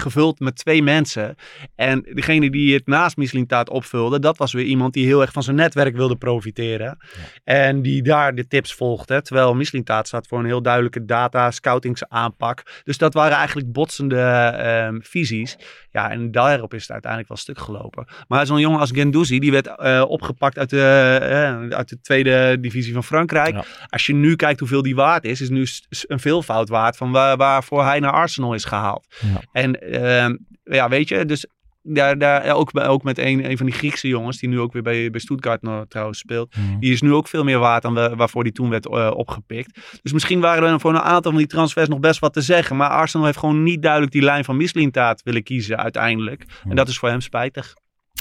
[0.00, 1.34] gevuld met twee mensen.
[1.74, 5.42] En degene die het naast Mislintaat opvulde, dat was weer iemand die heel erg van
[5.42, 6.98] zijn netwerk wilde profiteren.
[7.44, 9.22] En die daar de tips volgde.
[9.22, 12.82] Terwijl Mislintat staat voor een heel duidelijke data scoutings aanpak.
[12.84, 15.56] Dus dat waren eigenlijk botsende ehm, visies.
[15.90, 18.06] Ja, en daarop is het uiteindelijk wel stuk gelopen.
[18.28, 22.60] Maar zo'n jongen als Gendouzi, die werd eh, opgepakt uit de, eh, uit de tweede
[22.60, 23.54] divisie van Frankrijk.
[23.54, 23.64] Ja.
[23.86, 25.66] Als je nu kijkt hoeveel die waard is, is nu
[26.06, 29.06] een veelvoud waard van waar, waarvoor hij naar Arsenal is gehaald.
[29.20, 29.40] Ja.
[29.52, 31.46] En ehm, ja, weet je, dus
[31.88, 34.82] daar, daar, ook, ook met een, een van die Griekse jongens, die nu ook weer
[34.82, 36.56] bij, bij Stuttgart nog trouwens speelt.
[36.56, 36.78] Mhm.
[36.78, 39.80] Die is nu ook veel meer waard dan wa- waarvoor die toen werd eh, opgepikt.
[40.02, 42.76] Dus misschien waren er voor een aantal van die transfers nog best wat te zeggen.
[42.76, 46.44] Maar Arsenal heeft gewoon niet duidelijk die lijn van Mislintaat willen kiezen uiteindelijk.
[46.68, 47.74] En dat is voor hem spijtig.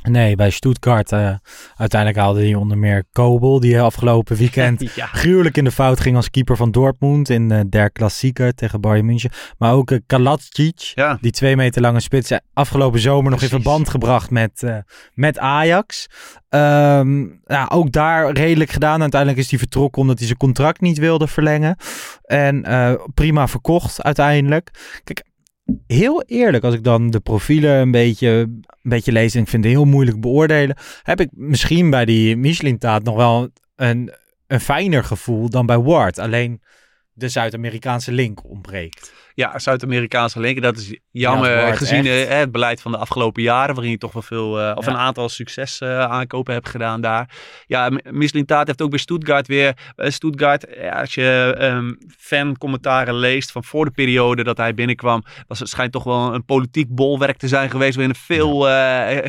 [0.10, 1.36] Nee, bij Stuttgart eh,
[1.76, 5.06] uiteindelijk haalde hij onder meer Kobel, die afgelopen weekend Ja.
[5.06, 9.06] gruwelijk in de fout ging als keeper van Dortmund in eh der Klassieker tegen Bayern
[9.06, 9.30] München.
[9.58, 11.18] Maar ook uh, Kaladzic, Ja.
[11.22, 14.78] die twee meter lange spits, eh, afgelopen zomer nog in verband gebracht met, eh,
[15.14, 16.08] met Ajax.
[16.50, 19.02] Ehm, ja, ook daar redelijk gedaan.
[19.02, 21.78] Uiteindelijk is hij vertrokken omdat hij zijn contract niet wilde verlengen.
[22.24, 24.72] En eh, prima verkocht uiteindelijk.
[25.04, 25.24] Kijk,
[25.88, 29.64] heel eerlijk, als ik dan de profielen een beetje, een beetje lees en ik vind
[29.64, 34.14] het heel moeilijk beoordelen, heb ik misschien bij die Michelin-taat nog wel een,
[34.48, 36.20] een fijner gevoel dan bij Ward.
[36.20, 36.62] Alleen
[37.14, 39.14] de Zuid-Amerikaanse link ontbreekt.
[39.36, 40.62] Ja, Zuid-Amerikaanse linker.
[40.62, 43.74] Dat is jammer Ja, het wordt gezien echt- het beleid van de afgelopen jaren.
[43.76, 44.92] Waarin je toch wel veel, eh, of Ja.
[44.92, 47.30] een aantal succes eh, aankopen hebt gedaan daar.
[47.68, 49.74] Ja, M- Mislintat heeft ook bij Stuttgart weer.
[49.96, 55.24] Bij Stuttgart, ja, als je ehm fan-commentaren leest van voor de periode dat hij binnenkwam.
[55.48, 57.96] Was, het schijnt toch wel een politiek bolwerk te zijn geweest.
[57.96, 58.60] Waarin er veel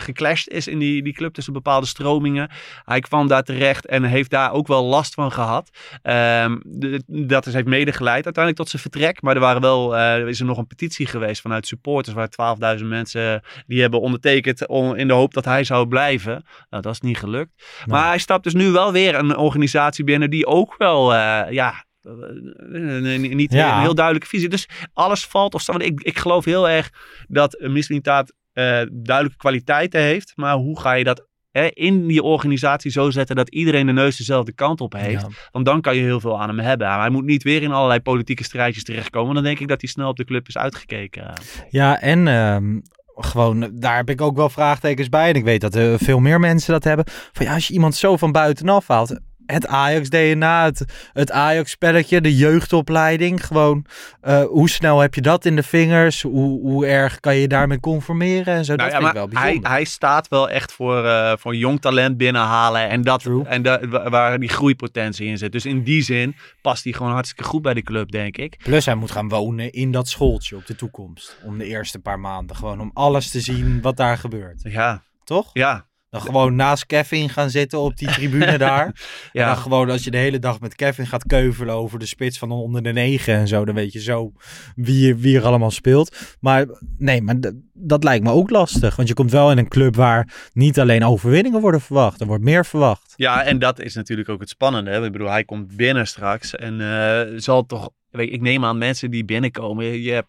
[0.00, 2.50] geclashed is in die, die club tussen bepaalde stromingen.
[2.84, 5.70] Hij kwam daar terecht en heeft daar ook wel last van gehad.
[6.02, 9.22] Ehm, de- dat is, heeft medegeleid uiteindelijk tot zijn vertrek.
[9.22, 12.14] Maar er waren wel, eh, er is er nog een petitie geweest vanuit supporters.
[12.36, 16.44] Waar 12.000 mensen die hebben ondertekend om, in de hoop dat hij zou blijven.
[16.70, 17.50] Nou, dat is niet gelukt.
[17.86, 21.84] Maar hij stapt dus nu wel weer een organisatie binnen die ook wel, eh, ja...
[22.02, 23.74] eh, niet Ja.
[23.76, 24.48] een heel duidelijke visie.
[24.48, 25.82] Dus alles valt of staat.
[25.82, 26.90] Ik, ik geloof heel erg
[27.28, 30.32] dat Mislintaat eh duidelijke kwaliteiten heeft.
[30.36, 31.26] Maar hoe ga je dat
[31.56, 35.22] hè, in die organisatie zo zetten dat iedereen de neus dezelfde kant op heeft?
[35.22, 35.28] Ja.
[35.50, 36.86] Want dan kan je heel veel aan hem hebben.
[36.86, 39.34] Maar hij moet niet weer in allerlei politieke strijdjes terechtkomen.
[39.34, 41.32] Dan denk ik dat hij snel op de club is uitgekeken.
[41.70, 42.78] Ja, en ehm,
[43.14, 45.28] gewoon, daar heb ik ook wel vraagtekens bij.
[45.28, 47.04] En ik weet dat er veel meer mensen dat hebben.
[47.32, 49.20] Van ja, als je iemand zo van buitenaf haalt.
[49.46, 53.46] Het Ajax-DNA, het, het Ajax-spelletje, de jeugdopleiding.
[53.46, 53.84] Gewoon,
[54.20, 56.22] eh, hoe snel heb je dat in de vingers?
[56.22, 58.74] Hoe, hoe erg kan je daarmee conformeren en zo?
[58.74, 59.70] Nou dat ja, vind ik wel hij, bijzonder.
[59.70, 62.88] hij staat wel echt voor, eh, voor jong talent binnenhalen.
[62.88, 63.44] En, dat, True.
[63.44, 65.52] en da- wa- waar die groeipotentie in zit.
[65.52, 68.58] Dus in die zin past hij gewoon hartstikke goed bij de club, denk ik.
[68.62, 71.36] Plus hij moet gaan wonen in dat schooltje op de toekomst.
[71.44, 72.56] Om de eerste paar maanden.
[72.56, 74.60] Gewoon om alles te zien wat daar gebeurt.
[74.62, 75.50] Ja, Toch?
[75.52, 75.85] ja.
[76.10, 78.86] Dan gewoon naast Kevin gaan zitten op die tribune daar.
[78.86, 78.92] En
[79.32, 79.46] Ja.
[79.46, 82.50] dan gewoon als je de hele dag met Kevin gaat keuvelen over de spits van
[82.50, 83.64] onder de negen en zo.
[83.64, 84.32] Dan weet je zo
[84.74, 86.16] wie, wie er allemaal speelt.
[86.40, 86.66] Maar
[86.98, 87.36] nee, maar
[87.72, 88.96] dat lijkt me ook lastig.
[88.96, 92.20] Want je komt wel in een club waar niet alleen overwinningen worden verwacht.
[92.20, 93.12] Er wordt meer verwacht.
[93.16, 94.90] Ja, en dat is natuurlijk ook het spannende.
[94.90, 95.04] Hè?
[95.04, 97.90] Ik bedoel, hij komt binnen straks en eh, zal toch...
[98.18, 100.02] Ik neem aan mensen die binnenkomen.
[100.02, 100.28] Je, hebt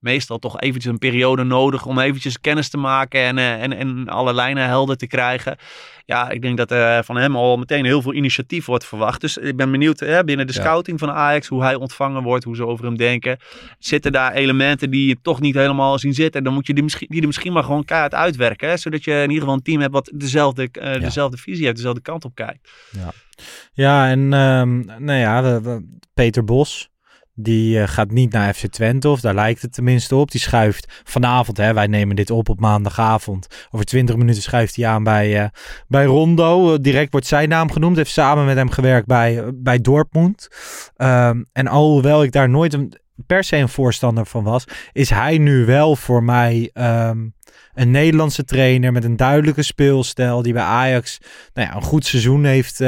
[0.00, 4.08] meestal toch eventjes een periode nodig om eventjes kennis te maken en, eh, en, en
[4.08, 5.56] alle lijnen helder te krijgen.
[6.04, 9.20] Ja, ik denk dat er van hem al meteen heel veel initiatief wordt verwacht.
[9.20, 10.60] Dus ik ben benieuwd hè, binnen de Ja.
[10.60, 13.38] scouting van Ajax, hoe hij ontvangen wordt, hoe ze over hem denken.
[13.78, 16.44] Zitten daar elementen die je toch niet helemaal zien zitten?
[16.44, 18.68] Dan moet je die misschien, die er misschien maar gewoon keihard uitwerken.
[18.68, 18.76] Hè?
[18.76, 22.00] Zodat je in ieder geval een team hebt wat dezelfde, eh, dezelfde visie heeft, dezelfde
[22.00, 22.70] kant op kijkt.
[23.72, 25.60] Ja, en ehm, nou ja,
[26.14, 26.90] Peter Bos.
[27.40, 30.30] Die eh, gaat niet naar FC Twente, of daar lijkt het tenminste op.
[30.30, 33.46] Die schuift vanavond, hè, wij nemen dit op op maandagavond.
[33.70, 35.48] Over 20 minuten schuift hij aan bij, eh,
[35.88, 36.72] bij Rondo.
[36.72, 37.96] Eh, direct wordt zijn naam genoemd.
[37.96, 40.48] Heeft samen met hem gewerkt bij, bij Dortmund.
[40.96, 42.92] Ehm, en alhoewel ik daar nooit een,
[43.26, 47.28] per se een voorstander van was, is hij nu wel voor mij ehm,
[47.74, 50.42] een Nederlandse trainer met een duidelijke speelstijl.
[50.42, 51.18] Die bij Ajax
[51.54, 52.78] nou ja, een goed seizoen heeft,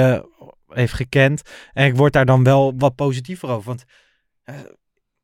[0.69, 1.43] heeft gekend.
[1.73, 3.67] En ik word daar dan wel wat positiever over.
[3.67, 3.85] Want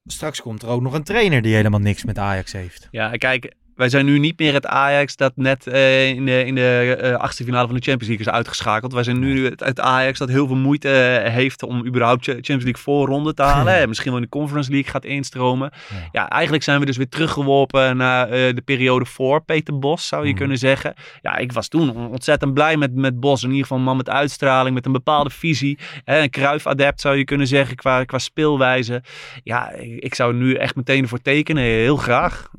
[0.04, 2.88] straks komt er ook nog een trainer die helemaal niks met Ajax heeft.
[2.90, 6.54] Ja, kijk, wij zijn nu niet meer het Ajax dat net eh, in de, in
[6.54, 8.92] de eh, achtste finale van de Champions League is uitgeschakeld.
[8.92, 12.32] Wij zijn nu het, het Ajax dat heel veel moeite eh, heeft om überhaupt Cha-
[12.32, 13.74] Champions League voorronde te halen.
[13.74, 15.70] En misschien wel in de Conference League gaat instromen.
[15.90, 15.96] Ja.
[16.12, 20.28] Ja, eigenlijk zijn we dus weer teruggeworpen naar de periode voor Peter Bos, zou je
[20.28, 20.38] Mhm.
[20.38, 20.94] kunnen zeggen.
[21.22, 23.42] Ja, ik was toen on- ontzettend blij met, met Bos.
[23.42, 25.78] In ieder geval een man met uitstraling, met een bepaalde visie.
[26.04, 29.02] Hè, een Cruijff-adept zou je kunnen zeggen qua, qua speelwijze.
[29.42, 31.62] Ja, ik, ik zou nu echt meteen ervoor tekenen.
[31.62, 32.50] Heel graag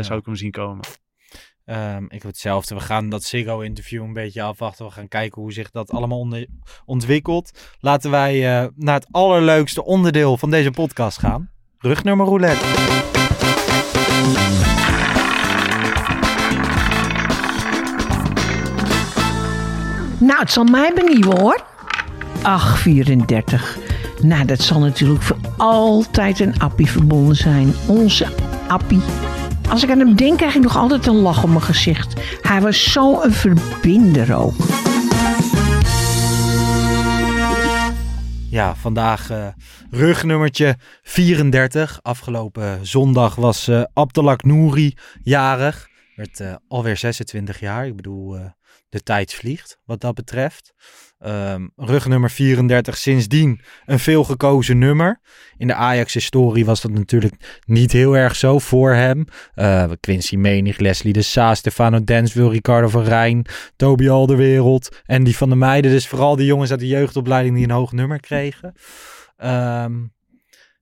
[0.00, 0.64] zou ik hem zien komen.
[1.64, 2.74] Ehm, ik heb hetzelfde.
[2.74, 4.86] We gaan dat Ziggo-interview een beetje afwachten.
[4.86, 6.46] We gaan kijken hoe zich dat allemaal
[6.84, 7.76] ontwikkelt.
[7.80, 11.50] Laten wij eh, naar het allerleukste onderdeel van deze podcast gaan.
[11.78, 12.64] Rugnummer roulette.
[20.18, 21.64] Nou, het zal mij benieuwen hoor.
[22.42, 23.78] Ach, 34.
[24.22, 27.74] Nou, dat zal natuurlijk voor altijd een Appie verbonden zijn.
[27.88, 28.26] Onze
[28.68, 29.00] Appie.
[29.68, 32.20] Als ik aan hem denk, krijg ik nog altijd een lach op mijn gezicht.
[32.42, 34.54] Hij was zo'n verbinder ook.
[38.50, 39.48] Ja, vandaag eh,
[39.90, 41.98] rugnummertje 34.
[42.02, 45.88] Afgelopen zondag was eh Abdelak Nouri jarig.
[46.14, 47.86] Werd eh, alweer 26 jaar.
[47.86, 48.38] Ik bedoel,
[48.88, 50.72] de tijd vliegt wat dat betreft.
[51.26, 55.20] Ehm, rugnummer 34 sindsdien een veelgekozen nummer.
[55.56, 59.24] In de Ajax-historie was dat natuurlijk niet heel erg zo voor hem.
[59.54, 63.46] Eh, Quincy Menig, Leslie de Saas, Stefano Denswil, Ricardo van Rijn,
[63.76, 65.90] Toby Alderwereld en die van de meiden.
[65.90, 68.74] Dus vooral die jongens uit de jeugdopleiding die een hoog nummer kregen.
[69.36, 69.94] Ehm,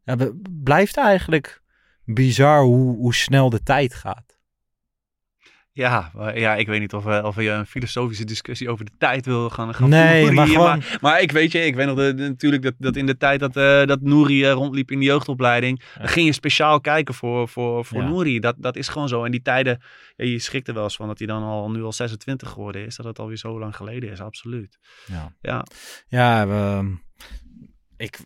[0.03, 0.17] ja,
[0.63, 1.63] blijft eigenlijk
[2.05, 4.34] bizar hoe, hoe snel de tijd gaat.
[5.77, 9.27] Ja, ja, ik weet niet of, we- of je een filosofische discussie over de tijd
[9.27, 11.97] wil gaan, gaan Nee, voeren maar gewoon- Maar, maar ik weet je, ik weet nog
[11.97, 14.99] de, de- natuurlijk dat, dat in de tijd dat, eh dat Nouri eh, rondliep in
[14.99, 18.09] de jeugdopleiding, dan ging je speciaal kijken voor, voor, voor Ja.
[18.09, 18.41] Nouri.
[18.41, 19.25] Dat, dat is gewoon zo.
[19.25, 19.83] En die tijden,
[20.17, 22.87] ja, je schrikt er wel eens van dat hij dan al nu al 26 geworden
[22.87, 24.79] is, dat het alweer zo lang geleden is, absoluut.
[25.07, 25.33] Ja.
[25.41, 25.65] Ja,
[26.09, 27.03] Ja, we-
[27.97, 28.19] ik,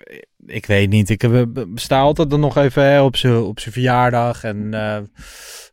[0.46, 1.10] ik weet niet.
[1.10, 4.44] Ik sta altijd er nog even hè, op zijn op verjaardag.
[4.44, 5.00] En, eh,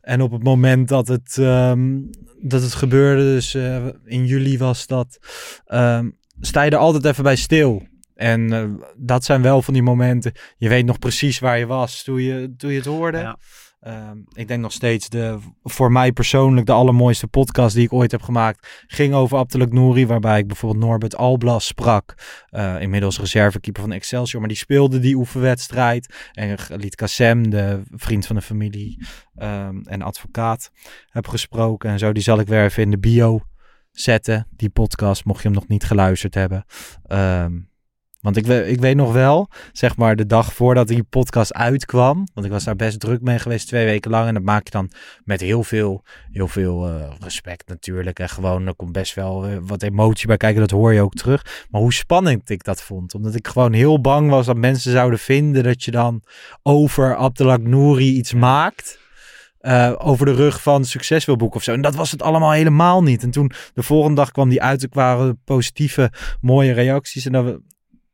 [0.00, 2.00] en op het moment dat het, ehm,
[2.40, 5.18] dat het gebeurde, dus eh, in juli was dat,
[5.66, 7.86] ehm, sta je er altijd even bij stil.
[8.14, 8.64] En eh,
[8.96, 10.32] dat zijn wel van die momenten.
[10.56, 13.18] Je weet nog precies waar je was toen je, toen je het hoorde.
[13.18, 13.38] Ja.
[13.80, 18.10] Ehm, ik denk nog steeds de, voor mij persoonlijk de allermooiste podcast die ik ooit
[18.10, 18.84] heb gemaakt.
[18.86, 22.14] Ging over Abdelak Nouri, waarbij ik bijvoorbeeld Norbert Alblas sprak.
[22.46, 26.30] eh, inmiddels reservekeeper van Excelsior, maar die speelde die oefenwedstrijd.
[26.32, 30.70] En Galit Kassem, de vriend van de familie ehm, en advocaat,
[31.08, 31.90] heb gesproken.
[31.90, 33.40] En zo, die zal ik weer even in de bio
[33.90, 36.64] zetten, die podcast, mocht je hem nog niet geluisterd hebben.
[37.06, 37.52] Ehm,
[38.26, 42.26] want ik, ik weet nog wel, zeg maar de dag voordat die podcast uitkwam.
[42.34, 44.28] Want ik was daar best druk mee geweest twee weken lang.
[44.28, 44.90] En dat maak je dan
[45.24, 48.18] met heel veel, heel veel eh, respect natuurlijk.
[48.18, 50.60] En gewoon, er komt best wel eh, wat emotie bij kijken.
[50.60, 51.66] Dat hoor je ook terug.
[51.70, 53.14] Maar hoe spannend ik dat vond.
[53.14, 56.22] Omdat ik gewoon heel bang was dat mensen zouden vinden dat je dan
[56.62, 58.98] over Abdelak Nouri iets maakt.
[59.58, 61.72] eh, over de rug van succes wil boeken of zo.
[61.72, 63.22] En dat was het allemaal helemaal niet.
[63.22, 64.82] En toen de volgende dag kwam die uit.
[64.82, 67.26] Er waren positieve, mooie reacties.
[67.26, 67.60] En we,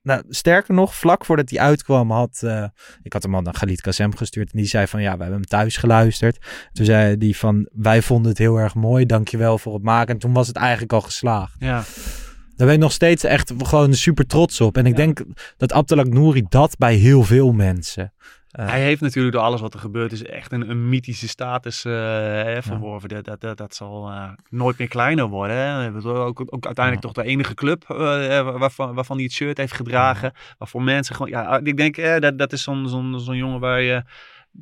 [0.03, 2.40] nou, sterker nog, vlak voordat hij uitkwam had...
[2.44, 2.64] eh,
[3.03, 4.53] ik had hem al naar Galit Kassem gestuurd.
[4.53, 6.38] En die zei van, ja, we hebben hem thuis geluisterd.
[6.72, 9.07] Toen zei die van, wij vonden het heel erg mooi.
[9.07, 10.14] Dankjewel voor het maken.
[10.14, 11.55] En toen was het eigenlijk al geslaagd.
[11.59, 11.84] ja.
[12.57, 14.76] Daar ben ik nog steeds echt gewoon super trots op.
[14.76, 15.05] En ik Ja.
[15.05, 15.22] denk
[15.57, 18.12] dat Abdelak Nouri dat bij heel veel mensen...
[18.53, 21.84] eh, Hij heeft natuurlijk door alles wat er gebeurd is echt een, een mythische status
[21.84, 23.09] eh, hè, verworven.
[23.09, 25.57] Dat, dat, dat, dat zal eh, nooit meer kleiner worden.
[25.57, 26.09] Hè.
[26.09, 30.32] Ook, ook uiteindelijk toch de enige club waarvan, waarvan hij het shirt heeft gedragen.
[30.59, 31.30] Waarvoor mensen gewoon...
[31.30, 34.03] Ja, ik denk eh, dat, dat is zo'n zo'n zo'n jongen waar je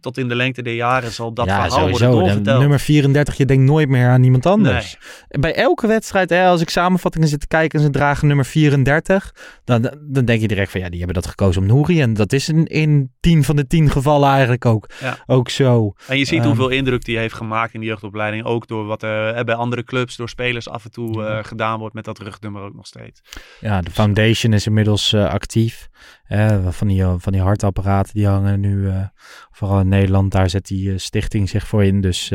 [0.01, 2.61] tot in de lengte der jaren zal dat verhaal worden De doorverteld.
[2.61, 4.97] nummer 34, je denkt nooit meer aan iemand anders.
[5.29, 9.35] Bij elke wedstrijd, hè, als ik samenvattingen zit te kijken en ze dragen nummer 34,
[9.65, 12.01] dan, dan denk je direct van ja, die hebben dat gekozen om Nouri.
[12.01, 15.17] En dat is in, in 10 van de 10 gevallen eigenlijk ook, Ja.
[15.27, 15.93] ook zo.
[16.07, 18.45] En je ziet Ehm, hoeveel indruk die heeft gemaakt in de jeugdopleiding.
[18.45, 21.95] Ook door wat er bij andere clubs, door spelers af en toe eh, gedaan wordt
[21.95, 23.21] met dat rugnummer ook nog steeds.
[23.61, 25.89] Ja, de foundation is inmiddels eh, actief.
[26.31, 29.05] Eh, van, die, eh, van die hartapparaten die hangen nu, eh,
[29.51, 32.01] vooral in Nederland, daar zet die stichting zich voor in.
[32.01, 32.33] Dus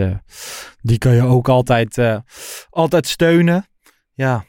[0.81, 2.01] die kan je ook altijd,
[2.69, 3.67] altijd steunen.
[4.13, 4.45] Ja,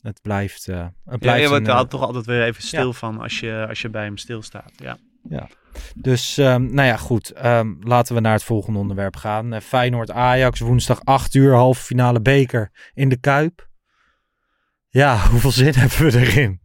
[0.00, 0.74] het blijft, het
[1.04, 3.90] Ja, blijft je wordt er toch altijd weer even stil van als je, als je
[3.90, 4.72] bij hem stilstaat.
[4.76, 5.48] Ja.
[5.94, 7.30] Dus, ehm, nou ja, goed.
[7.30, 9.60] ehm, laten we naar het volgende onderwerp gaan.
[9.62, 13.68] Feyenoord-Ajax, woensdag 8 uur, halve finale beker in de Kuip.
[14.88, 16.60] Ja, hoeveel zin hebben we erin?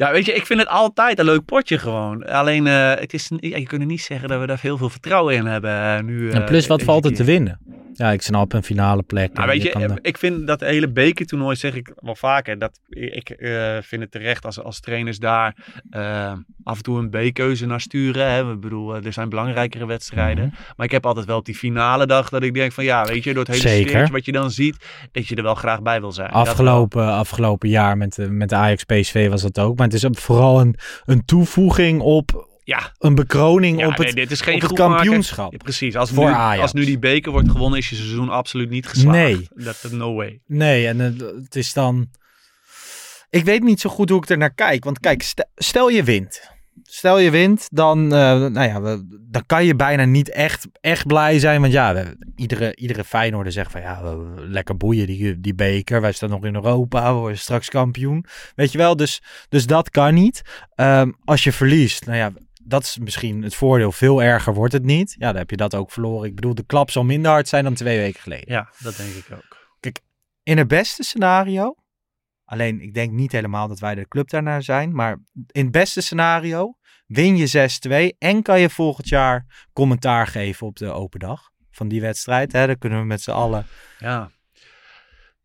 [0.00, 2.26] Ja, weet je, ik vind het altijd een leuk potje gewoon.
[2.26, 5.46] Alleen, eh, het is, je kunt niet zeggen dat we daar heel veel vertrouwen in
[5.46, 6.30] hebben eh, nu.
[6.30, 7.58] En eh, plus, wat deze valt er te winnen?
[7.92, 9.32] Ja, ik snap een finale plek.
[9.32, 13.30] Nou, weet je, eh, ik vind dat hele bekertoernooi, zeg ik wel vaker, dat ik
[13.30, 15.56] eh, vind het terecht als, als trainers daar
[15.90, 16.32] eh,
[16.64, 18.30] af en toe een B-keuze naar sturen.
[18.30, 18.52] Hè.
[18.52, 20.46] Ik bedoel, er zijn belangrijkere wedstrijden.
[20.46, 20.54] Mhm.
[20.76, 23.24] Maar ik heb altijd wel op die finale dag dat ik denk van ja, weet
[23.24, 24.76] je, door het hele sfeertje wat je dan ziet,
[25.12, 26.30] dat je er wel graag bij wil zijn.
[26.30, 26.48] Dat.
[26.48, 29.76] Afgelopen, afgelopen jaar met, de- met de Ajax PSV was dat ook.
[29.76, 30.74] Maar het is vooral een,
[31.04, 35.52] een toevoeging op, Ja, een bekroning ja op het, dit is geen op het kampioenschap.
[35.52, 35.96] Ja, precies.
[35.96, 36.16] Als nu,
[36.62, 39.16] als nu die beker wordt gewonnen, is je seizoen absoluut niet geslaagd.
[39.18, 39.48] Nee.
[39.54, 40.40] Dat is no way.
[40.46, 42.08] Nee, en het, het is dan.
[43.30, 44.84] Ik weet niet zo goed hoe ik er naar kijk.
[44.84, 46.48] Want kijk, st- stel je wint.
[46.82, 51.06] Stel je wint, dan, eh, nou ja, we- dan kan je bijna niet echt, echt
[51.06, 51.60] blij zijn.
[51.60, 56.00] Want ja, we- iedere, iedere Feyenoorder zegt van ja, we- lekker boeien die, die beker.
[56.00, 58.24] Wij staan nog in Europa, we worden straks kampioen.
[58.54, 60.42] Weet je wel, dus, dus dat kan niet.
[60.74, 62.30] Ehm, als je verliest, nou ja,
[62.70, 63.92] dat is misschien het voordeel.
[63.92, 65.14] Veel erger wordt het niet.
[65.18, 66.28] Ja, dan heb je dat ook verloren.
[66.28, 68.52] Ik bedoel, de klap zal minder hard zijn dan twee weken geleden.
[68.52, 69.58] Ja, dat denk ik ook.
[70.42, 71.74] In het beste scenario,
[72.44, 76.00] alleen ik denk niet helemaal dat wij de club daarnaar zijn, maar in het beste
[76.00, 76.74] scenario
[77.06, 77.68] win je
[78.14, 82.52] 6-2 en kan je volgend jaar commentaar geven op de open dag van die wedstrijd.
[82.52, 82.66] Hè?
[82.66, 83.66] Dan kunnen we met z'n allen.
[83.98, 84.30] Ja.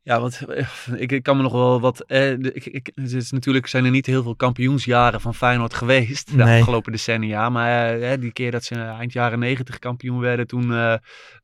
[0.07, 2.01] Ja, want eh, ik, ik kan me nog wel wat.
[2.01, 6.37] Eh, ik, ik, het is natuurlijk zijn er niet heel veel kampioensjaren van Feyenoord geweest
[6.37, 6.59] de Nee.
[6.59, 7.49] afgelopen decennia.
[7.49, 10.93] Maar eh, die keer dat ze eind jaren negentig kampioen werden, toen, eh,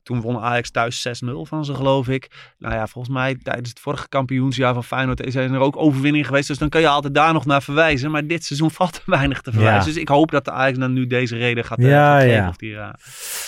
[0.02, 2.30] toen won Ajax thuis 6-0 van ze, geloof ik.
[2.58, 6.48] Nou ja, volgens mij tijdens het vorige kampioensjaar van Feyenoord zijn er ook overwinningen geweest.
[6.48, 8.10] Dus dan kan je altijd daar nog naar verwijzen.
[8.10, 9.80] Maar dit seizoen valt er weinig te verwijzen.
[9.80, 9.86] Ja.
[9.86, 12.48] Dus ik hoop dat de Ajax dan nu deze reden gaat, Ja, gaat ja.
[12.48, 12.96] Of die, Ja,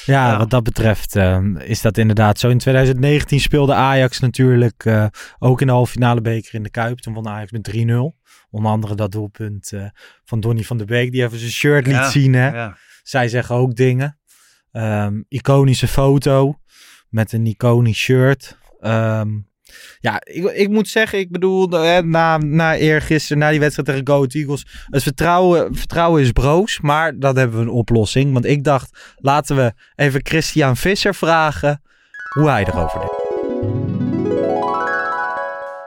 [0.04, 0.38] Ja.
[0.38, 1.16] wat dat betreft
[1.58, 2.48] is dat inderdaad zo.
[2.48, 6.98] In 2019 speelde Ajax natuurlijk eh, ook in de halve finale beker in de Kuip.
[6.98, 8.22] Toen won Ajax met 3-0.
[8.50, 9.86] Onder andere dat doelpunt eh,
[10.24, 12.34] van Donny van der Beek, die even zijn shirt liet Ja, zien.
[12.34, 12.48] Hè?
[12.48, 12.76] ja.
[13.02, 14.18] Zij zeggen ook dingen.
[14.72, 16.58] Ehm, iconische foto
[17.08, 18.58] met een iconisch shirt.
[18.80, 19.28] Ehm,
[20.00, 24.06] ja, ik, ik moet zeggen, ik bedoel, eh, na, na eergisteren, na die wedstrijd tegen
[24.06, 28.32] Go Eagles, het vertrouwen, vertrouwen is broos, maar dan hebben we een oplossing.
[28.32, 31.82] Want ik dacht, laten we even Christian Visser vragen
[32.38, 33.93] hoe hij erover denkt.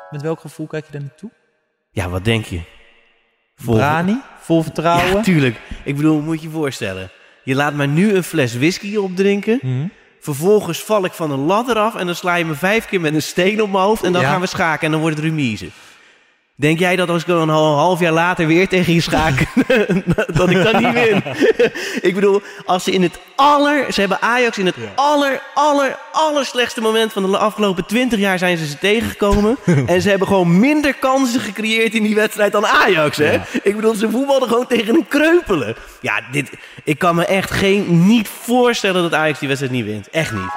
[0.10, 1.30] Met welk gevoel kijk je er naartoe?
[1.92, 2.62] Ja, wat denk je?
[3.56, 4.22] Vol- Brani?
[4.40, 5.16] Vol vertrouwen?
[5.16, 5.60] Ja, tuurlijk.
[5.84, 7.10] Ik bedoel, moet je je voorstellen.
[7.44, 9.60] Je laat mij nu een fles whisky opdrinken.
[9.62, 9.88] Mhm.
[10.20, 13.14] Vervolgens val ik van een ladder af en dan sla je me vijf keer met
[13.14, 14.04] een steen op mijn hoofd.
[14.04, 14.30] En dan Ja.
[14.32, 15.68] gaan we schaken en dan wordt het remise.
[16.60, 19.46] Denk jij dat als ik dan een hal- half jaar later weer tegen je schaak,
[20.38, 21.24] dat ik dan niet win?
[22.02, 23.94] ik bedoel, als ze in het aller...
[23.94, 28.38] Ze hebben Ajax in het aller, aller, aller slechtste moment van de afgelopen twintig jaar
[28.38, 29.58] zijn ze ze tegengekomen.
[29.86, 33.40] en ze hebben gewoon minder kansen gecreëerd in die wedstrijd dan Ajax, hè?
[33.64, 35.76] Ik bedoel, ze voetbalden gewoon tegen een kreupelen.
[36.02, 36.50] Ja, dit,
[36.84, 40.10] ik kan me echt geen, niet voorstellen dat Ajax die wedstrijd niet wint.
[40.10, 40.52] Echt niet.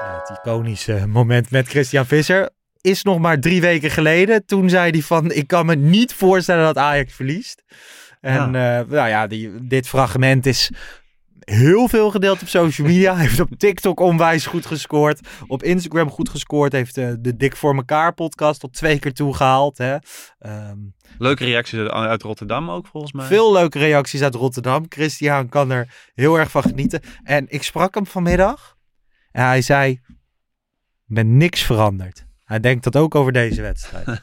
[0.00, 2.50] Ja, het iconische moment met Christian Visser
[2.84, 4.46] is nog maar drie weken geleden.
[4.46, 7.62] Toen zei hij van, ik kan me niet voorstellen dat Ajax verliest.
[8.20, 10.70] En eh, nou ja, die, dit fragment is
[11.44, 13.12] heel veel gedeeld op social media.
[13.14, 15.20] Hij heeft op TikTok onwijs goed gescoord.
[15.46, 16.72] Op Instagram goed gescoord.
[16.72, 19.78] Heeft eh, de Dik voor elkaar podcast tot twee keer toegehaald.
[19.78, 19.96] Hè.
[20.38, 20.78] Ehm,
[21.18, 23.26] Leuke reacties uit- Rotterdam ook, volgens mij.
[23.26, 24.84] veel leuke reacties uit Rotterdam.
[24.88, 27.00] Christian kan er heel erg van genieten.
[27.22, 28.76] En ik sprak hem vanmiddag.
[29.32, 30.00] En hij zei,
[31.06, 32.24] ben niks veranderd.
[32.44, 34.06] Hij denkt dat ook over deze wedstrijd.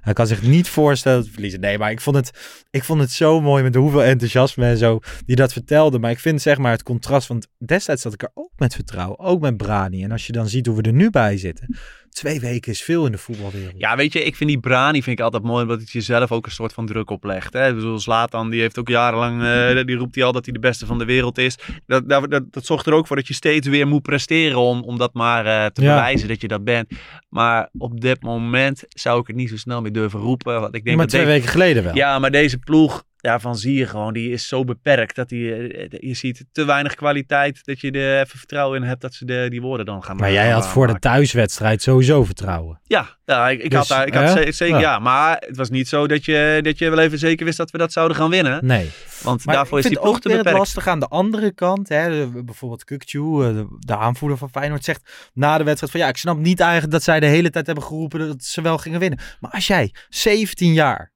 [0.00, 1.60] hij kan zich niet voorstellen te verliezen.
[1.60, 2.30] Nee, maar ik vond, het,
[2.70, 5.98] ik vond het zo mooi met hoeveel enthousiasme en zo die dat vertelde.
[5.98, 9.18] Maar ik vind zeg maar het contrast, want destijds zat ik er ook met vertrouwen.
[9.18, 10.04] Ook met Brani.
[10.04, 11.76] En als je dan ziet hoe we er nu bij zitten.
[12.16, 13.74] Twee weken is veel in de voetbalwereld.
[13.76, 16.46] Ja, weet je, ik vind die Brani vind ik altijd mooi, omdat het jezelf ook
[16.46, 17.52] een soort van druk oplegt.
[17.52, 17.74] Hè?
[17.74, 20.86] Bedoel, Zlatan, die heeft ook jarenlang, eh, die roept hij al dat hij de beste
[20.86, 21.58] van de wereld is.
[21.86, 24.82] Dat, dat, dat, dat zorgt er ook voor dat je steeds weer moet presteren om,
[24.82, 25.94] om dat maar eh, te Ja.
[25.94, 26.92] bewijzen dat je dat bent.
[27.28, 30.60] Maar op dit moment zou ik het niet zo snel meer durven roepen.
[30.60, 31.94] Want ik denk maar dat twee weken geleden wel.
[31.94, 35.16] Ja, maar deze ploeg, daarvan zie je gewoon, die is zo beperkt.
[35.16, 39.00] Dat die, eh, je ziet te weinig kwaliteit, dat je er even vertrouwen in hebt
[39.00, 42.80] dat ze de, die woorden dan gaan Maar jij had voor de thuiswedstrijd sowieso vertrouwen.
[42.82, 44.52] Ja, ja ik, ik Dus, had daar, ik had hè?
[44.52, 44.80] zeker, Ja.
[44.80, 44.98] ja.
[44.98, 47.78] Maar het was niet zo dat je, dat je wel even zeker wist dat we
[47.78, 48.66] dat zouden gaan winnen.
[48.66, 48.90] Nee.
[49.22, 50.58] Want Maar daarvoor is die ploeg ook te beperkt.
[50.58, 51.88] lastig aan de andere kant.
[51.88, 56.08] Hè, bijvoorbeeld Kukcu, eh, de, de aanvoerder van Feyenoord, zegt na de wedstrijd van ja,
[56.08, 59.00] ik snap niet eigenlijk dat zij de hele tijd hebben geroepen dat ze wel gingen
[59.00, 59.18] winnen.
[59.40, 61.12] Maar als jij 17 jaar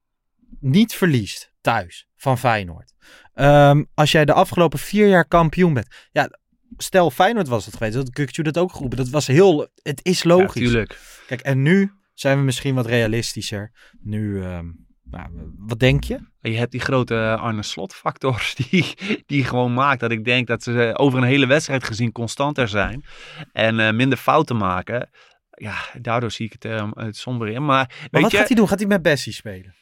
[0.59, 2.93] niet verliest thuis van Feyenoord.
[3.33, 5.87] ehm, als jij de afgelopen vier jaar kampioen bent.
[6.11, 6.29] Ja,
[6.77, 8.97] stel Feyenoord was het geweest, dat Kukcu dat ook geroepen.
[8.97, 10.61] Dat was heel, het is Ja, logisch.
[10.61, 10.99] tuurlijk.
[11.27, 13.71] Kijk, en nu zijn we misschien wat realistischer.
[14.01, 14.65] Nu, ehm,
[15.03, 16.19] nou, wat denk je?
[16.41, 18.93] Je hebt die grote Arne Slot factor die,
[19.25, 23.05] die gewoon maakt dat ik denk dat ze over een hele wedstrijd gezien constanter zijn.
[23.51, 25.09] En eh, minder fouten maken.
[25.49, 27.65] Ja, daardoor zie ik het, eh, het somber in.
[27.65, 28.67] Maar, Maar weet wat je, gaat hij doen?
[28.67, 29.75] Gaat hij met Bessie spelen?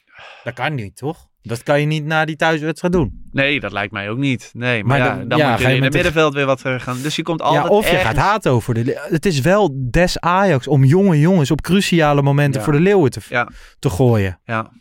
[0.44, 1.28] Dat kan niet, toch?
[1.42, 3.28] Dat kan je niet na die thuiswedstrijd doen.
[3.32, 4.50] Nee, dat lijkt mij ook niet.
[4.54, 6.80] Nee, maar, Maar ja, dan- dan, ja, moet je in het middenveld weer wat eh,
[6.80, 7.02] gaan.
[7.02, 9.88] Dus je komt altijd ja, of je ergens- gaat haat over de Het is wel
[9.92, 13.48] des Ajax om jonge jongens op cruciale momenten voor de leeuwen te,
[13.80, 14.40] te gooien.
[14.44, 14.72] Ja.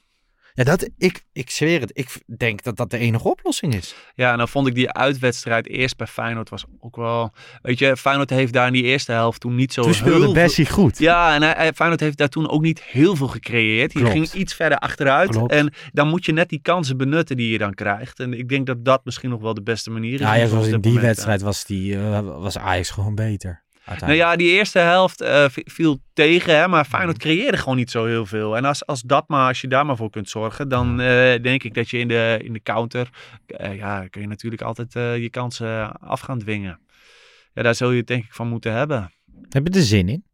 [0.59, 1.90] Ja, dat, ik, ik zweer het.
[1.94, 3.94] Ik denk dat dat de enige oplossing is.
[4.14, 7.32] Ja, en dan vond ik die uitwedstrijd eerst bij Feyenoord was ook wel...
[7.62, 10.32] Weet je, Feyenoord heeft daar in die eerste helft toen niet zo Toen heel speelde
[10.32, 10.98] Bessie goed.
[10.98, 13.92] Ja, en hij, hij- Feyenoord heeft daar toen ook niet heel veel gecreëerd.
[13.92, 14.11] Klopt.
[14.11, 15.30] ging iets verder achteruit.
[15.30, 15.52] Klopt.
[15.52, 18.20] En dan moet je net die kansen benutten die je dan krijgt.
[18.20, 20.20] En ik denk dat dat misschien nog wel de beste manier is.
[20.20, 23.62] Ja, ja zoals in die moment, wedstrijd was, die, eh, was Ajax gewoon beter.
[23.97, 28.05] Nou ja, die eerste helft eh, viel tegen, hè, maar Feyenoord creëerde gewoon niet zo
[28.05, 28.57] heel veel.
[28.57, 31.62] En als, als, dat maar, als je daar maar voor kunt zorgen, dan eh, denk
[31.62, 33.09] ik dat je in de, in de counter,
[33.47, 36.80] eh, ja, kun je natuurlijk altijd je kansen af gaan dwingen.
[37.55, 39.12] Ja, daar zul je het denk ik van moeten hebben.
[39.49, 40.24] Heb je er zin in?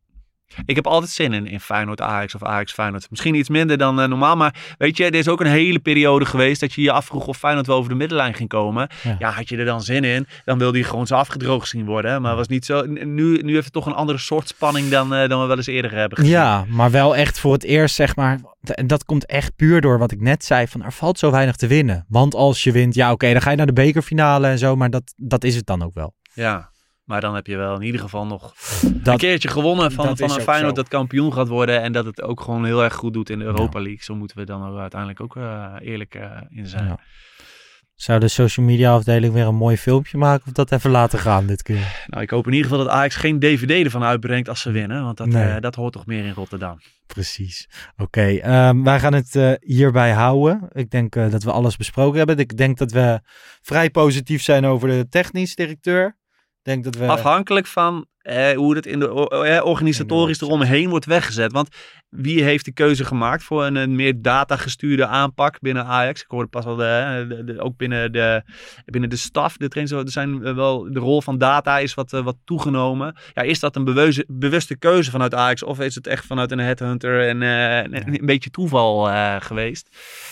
[0.64, 3.10] Ik heb altijd zin in, in Feyenoord Ajax of Ajax Feyenoord.
[3.10, 6.24] Misschien iets minder dan eh, normaal, maar weet je, er is ook een hele periode
[6.24, 8.88] geweest dat je je afvroeg of Feyenoord wel over de middenlijn ging komen.
[9.02, 9.16] Ja.
[9.18, 12.22] Ja, had je er dan zin in, dan wilde je gewoon zo afgedroogd zien worden.
[12.22, 12.86] Maar was niet zo.
[12.86, 15.66] Nu, nu heeft het toch een andere soort spanning dan, eh, dan we wel eens
[15.66, 16.32] eerder hebben gezien.
[16.32, 18.40] Ja, maar wel echt voor het eerst, zeg maar.
[18.62, 21.56] En dat komt echt puur door wat ik net zei: van er valt zo weinig
[21.56, 22.04] te winnen.
[22.08, 24.90] Want als je wint, ja, oké, dan ga je naar de bekerfinale en zo, maar
[24.90, 26.14] dat, dat is het dan ook wel.
[26.32, 26.72] Ja,
[27.04, 30.30] maar dan heb je wel in ieder geval nog een Dat, keertje gewonnen van, van
[30.30, 30.82] een Feyenoord zo.
[30.82, 31.82] dat kampioen gaat worden.
[31.82, 34.02] En dat het ook gewoon heel erg goed doet in de Europa League.
[34.02, 36.86] Zo moeten we dan ook uiteindelijk ook eh, eerlijk eh, in zijn.
[36.86, 36.98] Ja.
[37.94, 41.46] Zou de social media afdeling weer een mooi filmpje maken of dat even laten gaan
[41.46, 42.04] dit keer?
[42.06, 45.04] Nou, ik hoop in ieder geval dat Ajax geen DVD ervan uitbrengt als ze winnen.
[45.04, 45.48] Want dat, Nee.
[45.48, 46.78] eh, dat hoort toch meer in Rotterdam.
[47.06, 47.68] Precies.
[47.96, 50.68] Oké, ehm, wij gaan het hierbij houden.
[50.72, 52.38] Ik denk dat we alles besproken hebben.
[52.38, 53.20] Ik denk dat we
[53.62, 56.16] vrij positief zijn over de technisch directeur.
[56.64, 57.06] Denk dat we...
[57.06, 61.52] Afhankelijk van eh, hoe het in de eh, organisatorisch eromheen wordt weggezet.
[61.52, 61.68] Want
[62.08, 66.20] wie heeft de keuze gemaakt voor een, een meer datagestuurde aanpak binnen Ajax?
[66.20, 68.42] Ik hoorde pas al, de, de- de- ook binnen de,
[68.84, 72.12] binnen de staf, de trainers, er zijn eh, wel, de rol van data is wat,
[72.12, 73.16] eh, wat toegenomen.
[73.34, 75.62] Ja, is dat een beweuze- bewuste keuze vanuit Ajax?
[75.62, 79.08] Of is het echt vanuit een headhunter en eh, een, een beetje toeval
[79.40, 79.88] geweest?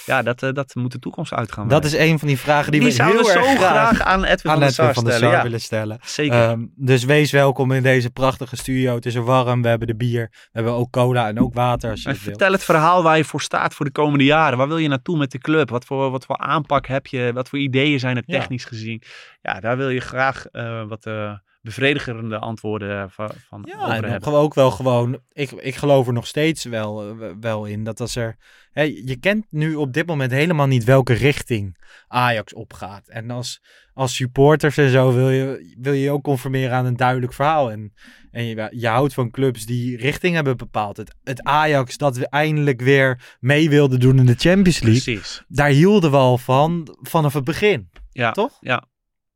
[0.07, 1.68] Ja, dat, dat moet de toekomst uitgaan.
[1.68, 4.51] dat is een van die vragen die, die we heel zo erg graag, aan Edwin
[4.53, 5.28] aan van der Sar van stellen.
[5.30, 5.99] Ja, willen stellen.
[6.05, 6.43] zeker.
[6.49, 8.95] Ehm, dus wees welkom in deze prachtige studio.
[8.95, 11.91] Het is er warm, we hebben de bier, we hebben ook cola en ook water
[11.91, 14.59] als je vertel het verhaal waar je voor staat voor de komende jaren.
[14.59, 15.70] Waar wil je naartoe met de club?
[15.70, 17.30] Wat voor, wat voor aanpak heb je?
[17.35, 18.39] Wat voor ideeën zijn er Ja.
[18.39, 19.03] technisch gezien?
[19.43, 24.04] Ja, daar wil je graag eh, wat eh, bevredigende antwoorden eh, van, van Ja, en
[24.04, 24.32] hebben.
[24.32, 25.20] ook wel gewoon.
[25.32, 28.36] Ik, ik geloof er nog steeds wel, eh, wel in dat als er.
[28.72, 31.76] Hè, je kent nu op dit moment helemaal niet welke richting
[32.08, 33.08] Ajax opgaat.
[33.08, 33.62] En als,
[33.94, 37.70] als supporters en zo wil je, wil je je ook conformeren aan een duidelijk verhaal.
[37.70, 37.92] En,
[38.30, 40.96] en je, je houdt van clubs die richting hebben bepaald.
[40.96, 45.02] Het, het Ajax dat we eindelijk weer mee wilden doen in de Champions League.
[45.02, 45.42] Precies.
[45.48, 47.90] Daar hielden we al van vanaf het begin.
[48.10, 48.56] Ja, Toch?
[48.60, 48.84] ja.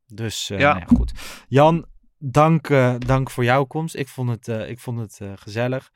[0.05, 0.73] Dus eh, Ja.
[0.73, 1.11] nou ja, goed.
[1.47, 1.85] Jan,
[2.19, 3.95] dank, eh, dank voor jouw komst.
[3.95, 5.91] Ik vond het, eh, ik vond het eh, gezellig.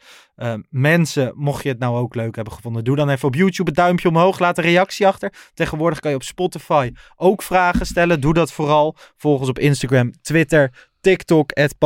[0.70, 3.76] Mensen, mocht je het nou ook leuk hebben gevonden, doe dan even op YouTube een
[3.76, 4.40] duimpje omhoog.
[4.40, 5.34] Laat een reactie achter.
[5.54, 8.22] Tegenwoordig kan je op Spotify ook vragen stellen.
[8.22, 8.96] Doe dat vooral.
[9.16, 11.78] Volg ons op Instagram, Twitter, TikTok, at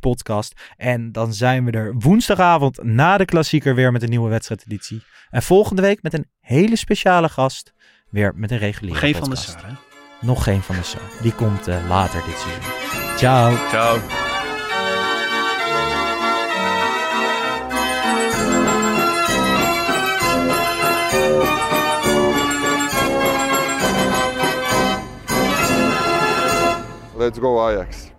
[0.00, 0.60] Podcast.
[0.76, 5.02] En dan zijn we er woensdagavond na de klassieker weer met een nieuwe wedstrijdeditie.
[5.30, 7.72] En volgende week met een hele speciale gast.
[8.10, 9.50] Weer met een reguliere Geen van de podcast.
[9.50, 9.74] Sar, hè?
[10.26, 11.02] Nog geen van de Sar.
[11.22, 12.91] Die komt later dit seizoen.
[13.18, 13.56] Ciao.
[13.70, 14.00] Ciao.
[27.14, 28.11] Let's go Ajax.